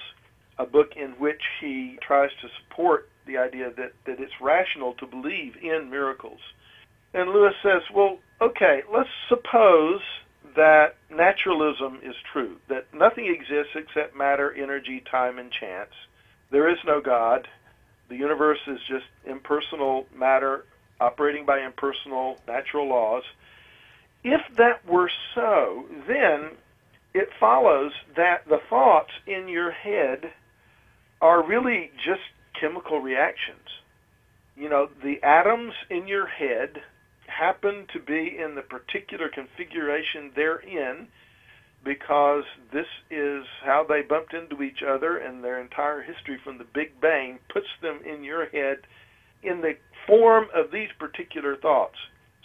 a 0.58 0.66
book 0.66 0.94
in 0.96 1.12
which 1.20 1.42
he 1.60 2.00
tries 2.02 2.30
to 2.42 2.48
support 2.62 3.10
the 3.28 3.38
idea 3.38 3.72
that, 3.78 3.94
that 4.06 4.20
it's 4.20 4.34
rational 4.42 4.94
to 4.96 5.06
believe 5.06 5.56
in 5.62 5.90
miracles. 5.90 6.40
And 7.14 7.32
Lewis 7.32 7.54
says, 7.64 7.82
well, 7.94 8.20
okay, 8.42 8.82
let's 8.94 9.10
suppose 9.30 10.02
that 10.56 10.96
naturalism 11.10 12.00
is 12.04 12.16
true, 12.32 12.58
that 12.70 12.94
nothing 12.94 13.26
exists 13.28 13.74
except 13.76 14.16
matter, 14.16 14.52
energy, 14.54 15.04
time, 15.10 15.40
and 15.40 15.52
chance. 15.52 15.92
There 16.52 16.70
is 16.70 16.78
no 16.86 17.02
God. 17.02 17.48
The 18.10 18.16
universe 18.16 18.60
is 18.68 18.80
just 18.88 19.06
impersonal 19.26 20.06
matter 20.16 20.66
operating 21.00 21.46
by 21.46 21.60
impersonal 21.60 22.40
natural 22.48 22.88
laws. 22.88 23.24
If 24.24 24.42
that 24.58 24.86
were 24.88 25.12
so, 25.34 25.86
then 26.08 26.52
it 27.14 27.30
follows 27.40 27.92
that 28.16 28.48
the 28.48 28.60
thoughts 28.70 29.12
in 29.28 29.48
your 29.48 29.72
head 29.72 30.32
are 31.22 31.44
really 31.46 31.92
just 32.04 32.22
chemical 32.60 33.00
reactions. 33.00 33.68
You 34.56 34.70
know, 34.70 34.90
the 35.04 35.22
atoms 35.24 35.74
in 35.90 36.08
your 36.08 36.28
head 36.28 36.82
happen 37.38 37.86
to 37.94 38.00
be 38.00 38.38
in 38.38 38.56
the 38.56 38.62
particular 38.62 39.30
configuration 39.30 40.32
they're 40.36 40.60
in 40.60 41.08
because 41.84 42.44
this 42.74 42.88
is 43.12 43.46
how 43.64 43.86
they 43.88 44.02
bumped 44.02 44.34
into 44.34 44.64
each 44.64 44.82
other 44.82 45.18
and 45.18 45.44
their 45.44 45.62
entire 45.62 46.02
history 46.02 46.40
from 46.44 46.58
the 46.58 46.66
Big 46.74 47.00
Bang 47.00 47.40
puts 47.54 47.68
them 47.82 48.00
in 48.06 48.24
your 48.24 48.48
head 48.48 48.80
in 49.44 49.62
the 49.62 49.74
form 50.08 50.48
of 50.56 50.72
these 50.72 50.90
particular 50.98 51.56
thoughts. 51.56 51.98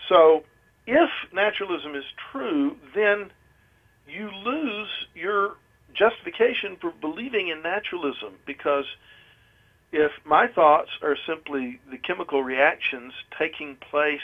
So, 0.09 0.45
if 0.87 1.11
naturalism 1.33 1.95
is 1.95 2.05
true, 2.33 2.77
then 2.95 3.31
you 4.07 4.29
lose 4.45 4.89
your 5.15 5.57
justification 5.95 6.77
for 6.81 6.93
believing 7.01 7.49
in 7.49 7.63
naturalism 7.63 8.35
because 8.47 8.85
if 9.93 10.13
my 10.25 10.47
thoughts 10.47 10.91
are 11.03 11.17
simply 11.27 11.81
the 11.91 11.99
chemical 11.99 12.43
reactions 12.43 13.13
taking 13.39 13.77
place 13.91 14.21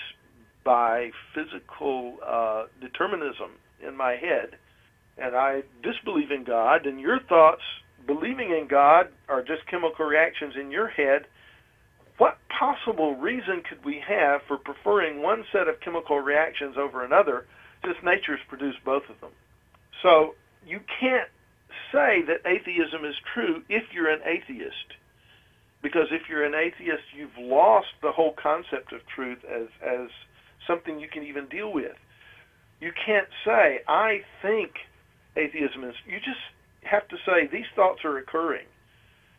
by 0.66 1.10
physical 1.32 2.16
uh, 2.26 2.64
determinism 2.80 3.52
in 3.86 3.96
my 3.96 4.16
head, 4.16 4.58
and 5.16 5.36
I 5.36 5.62
disbelieve 5.82 6.32
in 6.32 6.44
God, 6.44 6.84
and 6.84 7.00
your 7.00 7.20
thoughts 7.20 7.62
believing 8.06 8.50
in 8.50 8.66
God 8.68 9.06
are 9.28 9.42
just 9.42 9.66
chemical 9.70 10.04
reactions 10.04 10.54
in 10.60 10.70
your 10.70 10.88
head, 10.88 11.26
what 12.18 12.38
possible 12.58 13.14
reason 13.14 13.62
could 13.68 13.84
we 13.84 14.02
have 14.06 14.40
for 14.48 14.56
preferring 14.56 15.22
one 15.22 15.44
set 15.52 15.68
of 15.68 15.80
chemical 15.80 16.18
reactions 16.18 16.76
over 16.76 17.04
another 17.04 17.46
since 17.84 17.96
nature's 18.02 18.40
produced 18.48 18.78
both 18.84 19.04
of 19.08 19.20
them? 19.20 19.32
So 20.02 20.34
you 20.66 20.80
can't 21.00 21.28
say 21.92 22.22
that 22.26 22.48
atheism 22.48 23.04
is 23.04 23.14
true 23.34 23.62
if 23.68 23.84
you're 23.92 24.10
an 24.10 24.22
atheist. 24.24 24.98
Because 25.82 26.08
if 26.10 26.22
you're 26.28 26.44
an 26.44 26.54
atheist, 26.54 27.04
you've 27.14 27.38
lost 27.38 27.88
the 28.02 28.10
whole 28.10 28.34
concept 28.42 28.92
of 28.92 29.00
truth 29.14 29.38
as, 29.44 29.68
as 29.84 30.08
something 30.66 30.98
you 30.98 31.08
can 31.08 31.22
even 31.22 31.46
deal 31.46 31.72
with. 31.72 31.96
You 32.80 32.92
can't 33.04 33.28
say, 33.44 33.80
I 33.88 34.20
think 34.42 34.72
atheism 35.36 35.84
is. 35.84 35.94
You 36.06 36.18
just 36.18 36.40
have 36.82 37.08
to 37.08 37.16
say, 37.24 37.46
these 37.46 37.66
thoughts 37.74 38.04
are 38.04 38.18
occurring. 38.18 38.66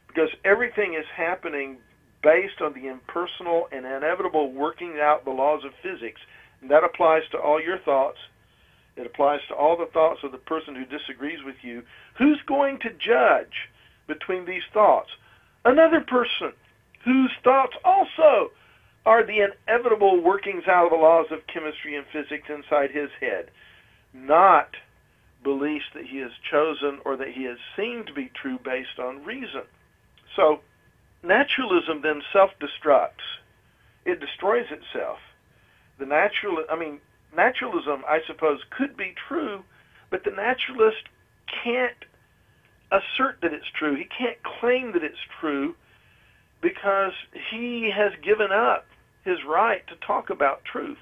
Because 0.08 0.30
everything 0.44 0.96
is 0.96 1.06
happening 1.16 1.78
based 2.24 2.62
on 2.62 2.74
the 2.74 2.88
impersonal 2.88 3.68
and 3.72 3.86
inevitable 3.86 4.52
working 4.52 4.98
out 5.00 5.26
the 5.26 5.32
laws 5.32 5.63
of 5.63 5.72
physics. 5.84 6.20
And 6.62 6.72
that 6.72 6.84
applies 6.84 7.24
to 7.32 7.38
all 7.38 7.62
your 7.62 7.78
thoughts. 7.80 8.18
It 8.96 9.06
applies 9.06 9.42
to 9.50 9.56
all 9.56 9.78
the 9.78 9.92
thoughts 9.94 10.22
of 10.24 10.32
the 10.32 10.40
person 10.40 10.76
who 10.76 10.86
disagrees 10.86 11.40
with 11.46 11.58
you. 11.62 11.84
Who's 12.18 12.42
going 12.48 12.80
to 12.80 12.90
judge 12.90 13.70
between 14.08 14.46
these 14.46 14.63
thoughts? 14.74 15.10
Another 15.63 16.02
person 16.02 16.54
whose 17.06 17.32
thoughts 17.44 17.74
also 17.86 18.52
are 19.08 19.26
the 19.26 19.39
inevitable 19.39 20.22
workings 20.22 20.63
out 20.67 20.84
of 20.84 20.91
the 20.91 20.98
laws 20.98 21.28
of 21.32 21.48
chemistry 21.48 21.96
and 21.96 22.06
physics 22.12 22.50
inside 22.50 22.91
his 22.91 23.10
head, 23.22 23.50
not 24.13 24.76
beliefs 25.46 25.86
that 25.96 26.04
he 26.04 26.17
has 26.17 26.32
chosen 26.52 27.00
or 27.06 27.15
that 27.15 27.30
he 27.30 27.46
has 27.46 27.58
seen 27.78 28.04
to 28.06 28.13
be 28.13 28.30
true 28.36 28.60
based 28.65 29.00
on 29.00 29.24
reason. 29.24 29.63
So, 30.36 30.60
naturalism 31.24 32.02
then 32.04 32.22
self-destructs. 32.34 33.39
It 34.04 34.20
destroys 34.20 34.65
itself. 34.70 35.20
The 36.00 36.06
natural, 36.06 36.65
I 36.70 36.78
mean, 36.78 37.00
naturalism, 37.34 38.04
I 38.06 38.20
suppose, 38.28 38.60
could 38.78 38.98
be 38.98 39.15
true, 39.30 39.63
but 40.12 40.26
the 40.26 40.32
naturalist 40.32 41.08
can't 41.63 42.04
assert 42.91 43.39
that 43.41 43.54
it's 43.54 43.72
true. 43.80 43.96
He 43.96 44.04
can't 44.04 44.38
claim 44.60 44.91
that 44.91 45.04
it's 45.04 45.15
true 45.39 45.76
because 46.62 47.13
he 47.50 47.89
has 47.96 48.12
given 48.22 48.52
up 48.52 48.84
his 49.28 49.44
right 49.48 49.86
to 49.88 50.08
talk 50.08 50.30
about 50.30 50.63
truth. 50.63 50.98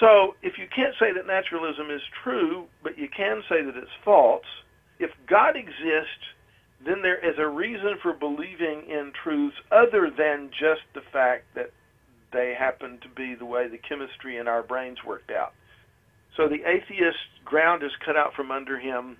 So 0.00 0.34
if 0.42 0.58
you 0.58 0.66
can't 0.74 0.94
say 0.98 1.12
that 1.14 1.26
naturalism 1.26 1.90
is 1.90 2.02
true, 2.24 2.66
but 2.82 2.98
you 2.98 3.08
can 3.14 3.42
say 3.48 3.62
that 3.62 3.76
it's 3.76 4.02
false, 4.04 4.44
if 4.98 5.10
God 5.28 5.54
exists, 5.56 6.26
then 6.84 7.02
there 7.02 7.18
is 7.18 7.38
a 7.38 7.46
reason 7.46 7.94
for 8.02 8.12
believing 8.12 8.82
in 8.90 9.12
truths 9.22 9.56
other 9.70 10.10
than 10.10 10.50
just 10.50 10.82
the 10.94 11.06
fact 11.12 11.44
that 11.54 11.70
they 12.32 12.54
happen 12.58 12.98
to 13.02 13.08
be 13.14 13.34
the 13.38 13.44
way 13.44 13.68
the 13.68 13.78
chemistry 13.78 14.38
in 14.38 14.48
our 14.48 14.62
brains 14.62 14.98
worked 15.06 15.30
out. 15.30 15.52
So 16.36 16.48
the 16.48 16.64
atheist 16.66 17.44
ground 17.44 17.82
is 17.82 17.92
cut 18.04 18.16
out 18.16 18.34
from 18.34 18.50
under 18.50 18.80
him. 18.80 19.18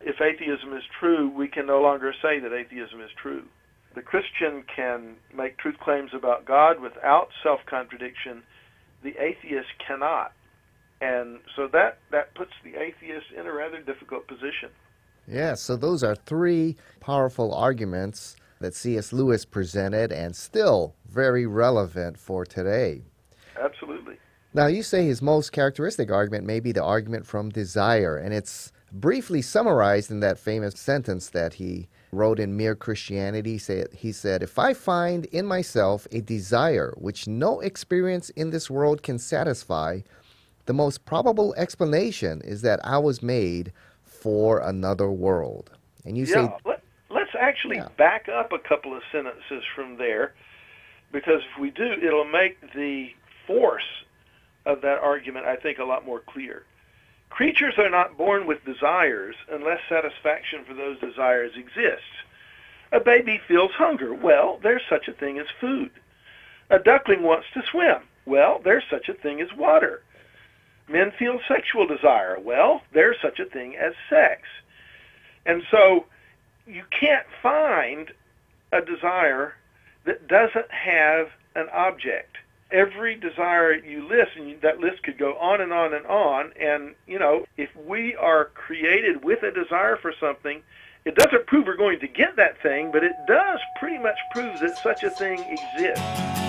If 0.00 0.20
atheism 0.20 0.76
is 0.76 0.84
true, 1.00 1.30
we 1.30 1.48
can 1.48 1.66
no 1.66 1.80
longer 1.80 2.12
say 2.22 2.38
that 2.38 2.52
atheism 2.52 3.00
is 3.00 3.10
true. 3.20 3.44
The 3.94 4.02
Christian 4.02 4.64
can 4.74 5.16
make 5.34 5.58
truth 5.58 5.76
claims 5.80 6.10
about 6.14 6.44
God 6.44 6.80
without 6.80 7.28
self-contradiction. 7.42 8.42
The 9.02 9.14
atheist 9.18 9.68
cannot. 9.84 10.32
And 11.00 11.40
so 11.56 11.66
that, 11.72 11.98
that 12.12 12.34
puts 12.34 12.52
the 12.62 12.76
atheist 12.76 13.26
in 13.36 13.46
a 13.46 13.52
rather 13.52 13.80
difficult 13.80 14.28
position. 14.28 14.70
Yeah, 15.26 15.54
so 15.54 15.76
those 15.76 16.04
are 16.04 16.14
three 16.14 16.76
powerful 17.00 17.54
arguments 17.54 18.36
that 18.60 18.74
C.S. 18.74 19.12
Lewis 19.12 19.44
presented 19.44 20.12
and 20.12 20.36
still 20.36 20.94
very 21.08 21.46
relevant 21.46 22.18
for 22.18 22.44
today. 22.44 23.02
Absolutely. 23.60 24.16
Now, 24.52 24.66
you 24.66 24.82
say 24.82 25.04
his 25.06 25.22
most 25.22 25.52
characteristic 25.52 26.10
argument 26.10 26.44
may 26.44 26.60
be 26.60 26.72
the 26.72 26.82
argument 26.82 27.26
from 27.26 27.50
desire, 27.50 28.16
and 28.16 28.34
it's 28.34 28.72
briefly 28.92 29.40
summarized 29.40 30.10
in 30.10 30.20
that 30.20 30.38
famous 30.38 30.74
sentence 30.74 31.30
that 31.30 31.54
he 31.54 31.88
wrote 32.12 32.40
in 32.40 32.56
Mere 32.56 32.74
Christianity. 32.74 33.60
He 33.96 34.12
said, 34.12 34.42
If 34.42 34.58
I 34.58 34.74
find 34.74 35.26
in 35.26 35.46
myself 35.46 36.06
a 36.12 36.20
desire 36.20 36.92
which 36.96 37.26
no 37.26 37.60
experience 37.60 38.30
in 38.30 38.50
this 38.50 38.70
world 38.70 39.02
can 39.02 39.18
satisfy, 39.18 40.00
the 40.66 40.72
most 40.72 41.04
probable 41.04 41.54
explanation 41.56 42.40
is 42.42 42.62
that 42.62 42.80
I 42.84 42.98
was 42.98 43.22
made 43.22 43.72
for 44.04 44.58
another 44.60 45.10
world. 45.10 45.70
And 46.04 46.16
you 46.16 46.24
yeah, 46.24 46.48
say 46.64 46.74
let's 47.10 47.30
actually 47.38 47.76
yeah. 47.76 47.88
back 47.96 48.28
up 48.28 48.52
a 48.52 48.58
couple 48.58 48.96
of 48.96 49.02
sentences 49.12 49.64
from 49.74 49.96
there, 49.98 50.34
because 51.12 51.40
if 51.54 51.60
we 51.60 51.70
do, 51.70 51.94
it'll 52.02 52.24
make 52.24 52.60
the 52.74 53.08
force 53.46 54.04
of 54.66 54.80
that 54.82 54.98
argument, 54.98 55.46
I 55.46 55.56
think, 55.56 55.78
a 55.78 55.84
lot 55.84 56.04
more 56.04 56.20
clear. 56.20 56.64
Creatures 57.30 57.74
are 57.78 57.88
not 57.88 58.18
born 58.18 58.46
with 58.46 58.64
desires 58.64 59.36
unless 59.50 59.80
satisfaction 59.88 60.64
for 60.64 60.74
those 60.74 61.00
desires 61.00 61.52
exists. 61.56 62.04
A 62.92 63.00
baby 63.00 63.40
feels 63.48 63.70
hunger. 63.72 64.12
Well, 64.12 64.58
there's 64.62 64.82
such 64.88 65.08
a 65.08 65.12
thing 65.12 65.38
as 65.38 65.46
food. 65.60 65.90
A 66.68 66.78
duckling 66.78 67.22
wants 67.22 67.46
to 67.54 67.62
swim. 67.70 68.02
Well, 68.26 68.60
there's 68.62 68.84
such 68.90 69.08
a 69.08 69.14
thing 69.14 69.40
as 69.40 69.48
water. 69.56 70.02
Men 70.88 71.12
feel 71.18 71.40
sexual 71.48 71.86
desire. 71.86 72.38
Well, 72.38 72.82
there's 72.92 73.16
such 73.22 73.38
a 73.38 73.44
thing 73.44 73.76
as 73.76 73.94
sex. 74.08 74.42
And 75.46 75.62
so 75.70 76.06
you 76.66 76.82
can't 76.90 77.26
find 77.42 78.12
a 78.72 78.80
desire 78.80 79.54
that 80.04 80.26
doesn't 80.26 80.70
have 80.70 81.28
an 81.54 81.68
object. 81.72 82.36
Every 82.72 83.16
desire 83.16 83.74
you 83.74 84.06
list, 84.06 84.36
and 84.36 84.60
that 84.60 84.78
list 84.78 85.02
could 85.02 85.18
go 85.18 85.36
on 85.38 85.60
and 85.60 85.72
on 85.72 85.92
and 85.92 86.06
on. 86.06 86.52
And, 86.60 86.94
you 87.08 87.18
know, 87.18 87.46
if 87.56 87.68
we 87.74 88.14
are 88.14 88.44
created 88.54 89.24
with 89.24 89.42
a 89.42 89.50
desire 89.50 89.96
for 89.96 90.14
something, 90.20 90.62
it 91.04 91.16
doesn't 91.16 91.48
prove 91.48 91.66
we're 91.66 91.76
going 91.76 91.98
to 91.98 92.06
get 92.06 92.36
that 92.36 92.62
thing, 92.62 92.92
but 92.92 93.02
it 93.02 93.12
does 93.26 93.58
pretty 93.80 93.98
much 93.98 94.18
prove 94.32 94.60
that 94.60 94.78
such 94.78 95.02
a 95.02 95.10
thing 95.10 95.40
exists. 95.40 96.40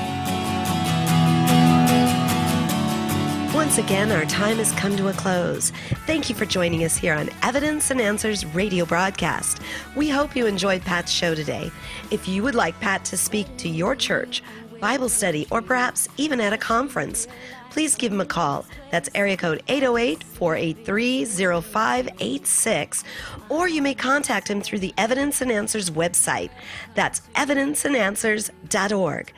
Once 3.53 3.77
again, 3.77 4.11
our 4.11 4.25
time 4.25 4.57
has 4.57 4.71
come 4.73 4.95
to 4.95 5.09
a 5.09 5.13
close. 5.13 5.71
Thank 6.05 6.29
you 6.29 6.35
for 6.35 6.45
joining 6.45 6.85
us 6.85 6.95
here 6.95 7.13
on 7.13 7.29
Evidence 7.43 7.91
and 7.91 7.99
Answers 7.99 8.45
radio 8.45 8.85
broadcast. 8.85 9.61
We 9.95 10.09
hope 10.09 10.37
you 10.37 10.45
enjoyed 10.45 10.83
Pat's 10.83 11.11
show 11.11 11.35
today. 11.35 11.69
If 12.11 12.29
you 12.29 12.43
would 12.43 12.55
like 12.55 12.79
Pat 12.79 13.03
to 13.05 13.17
speak 13.17 13.47
to 13.57 13.67
your 13.67 13.95
church, 13.95 14.41
Bible 14.81 15.07
study, 15.07 15.47
or 15.51 15.61
perhaps 15.61 16.09
even 16.17 16.41
at 16.41 16.51
a 16.51 16.57
conference, 16.57 17.27
please 17.69 17.95
give 17.95 18.11
him 18.11 18.19
a 18.19 18.25
call. 18.25 18.65
That's 18.89 19.09
area 19.15 19.37
code 19.37 19.63
808 19.67 20.23
483 20.23 21.25
0586. 21.25 23.03
Or 23.47 23.69
you 23.69 23.81
may 23.81 23.93
contact 23.93 24.49
him 24.49 24.61
through 24.61 24.79
the 24.79 24.93
Evidence 24.97 25.39
and 25.39 25.51
Answers 25.51 25.89
website. 25.91 26.49
That's 26.95 27.21
evidenceandanswers.org. 27.35 29.33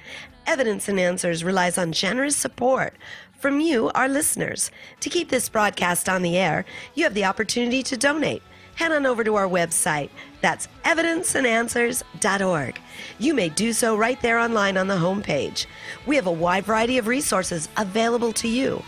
Evidence 0.46 0.90
and 0.90 1.00
Answers 1.00 1.44
relies 1.44 1.78
on 1.78 1.92
generous 1.92 2.36
support 2.36 2.96
from 3.44 3.60
you, 3.60 3.92
our 3.94 4.08
listeners. 4.08 4.72
To 5.02 5.10
keep 5.10 5.30
this 5.30 5.50
broadcast 5.50 6.08
on 6.08 6.22
the 6.22 6.38
air, 6.38 6.64
you 6.96 7.04
have 7.04 7.14
the 7.14 7.26
opportunity 7.26 7.84
to 7.84 7.98
donate. 7.98 8.42
Head 8.76 8.94
on 8.94 9.06
over 9.06 9.24
to 9.24 9.36
our 9.36 9.48
website. 9.48 10.10
That's 10.44 10.68
evidenceandanswers.org. 10.84 12.80
You 13.18 13.34
may 13.34 13.48
do 13.50 13.72
so 13.72 13.96
right 13.96 14.22
there 14.22 14.38
online 14.38 14.76
on 14.78 14.88
the 14.88 14.96
homepage. 14.96 15.66
We 16.06 16.18
have 16.18 16.28
a 16.28 16.32
wide 16.32 16.66
variety 16.66 16.98
of 16.98 17.08
resources 17.08 17.70
available 17.78 18.34
to 18.34 18.48
you. 18.50 18.84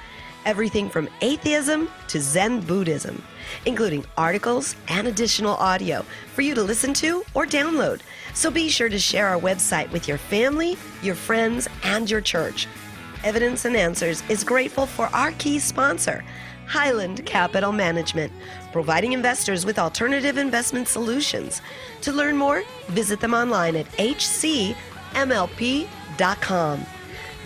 everything 0.45 0.89
from 0.89 1.09
atheism 1.21 1.89
to 2.07 2.21
Zen 2.21 2.61
Buddhism, 2.61 3.21
including 3.65 4.05
articles 4.17 4.75
and 4.87 5.07
additional 5.07 5.55
audio 5.55 6.05
for 6.33 6.41
you 6.41 6.53
to 6.55 6.63
listen 6.63 6.93
to 6.95 7.23
or 7.33 7.45
download. 7.45 8.01
So 8.33 8.51
be 8.51 8.69
sure 8.69 8.89
to 8.89 8.99
share 8.99 9.27
our 9.27 9.39
website 9.39 9.91
with 9.91 10.07
your 10.07 10.17
family, 10.17 10.77
your 11.01 11.15
friends, 11.15 11.67
and 11.83 12.09
your 12.09 12.21
church. 12.21 12.67
Evidence 13.23 13.65
and 13.65 13.75
Answers 13.75 14.21
is 14.29 14.43
grateful 14.43 14.85
for 14.85 15.07
our 15.07 15.31
key 15.33 15.57
sponsor, 15.57 16.23
Highland 16.67 17.25
Capital 17.25 17.71
Management, 17.71 18.31
providing 18.71 19.13
investors 19.13 19.65
with 19.65 19.79
alternative 19.79 20.37
investment 20.37 20.87
solutions. 20.87 21.61
To 22.01 22.11
learn 22.11 22.37
more, 22.37 22.63
visit 22.87 23.19
them 23.19 23.33
online 23.33 23.75
at 23.75 23.85
hcmlp.com. 23.93 24.75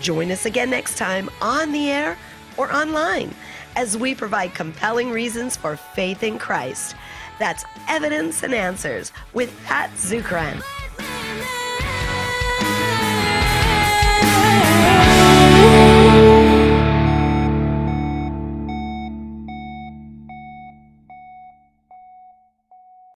Join 0.00 0.30
us 0.30 0.46
again 0.46 0.70
next 0.70 0.96
time 0.96 1.28
on 1.42 1.72
the 1.72 1.90
air 1.90 2.16
or 2.56 2.72
online 2.72 3.34
as 3.76 3.96
we 3.96 4.14
provide 4.14 4.54
compelling 4.54 5.10
reasons 5.10 5.56
for 5.56 5.76
faith 5.76 6.22
in 6.22 6.38
Christ. 6.38 6.96
That's 7.38 7.64
Evidence 7.88 8.42
and 8.42 8.54
Answers 8.54 9.12
with 9.32 9.54
Pat 9.64 9.90
Zukeran. 9.92 10.62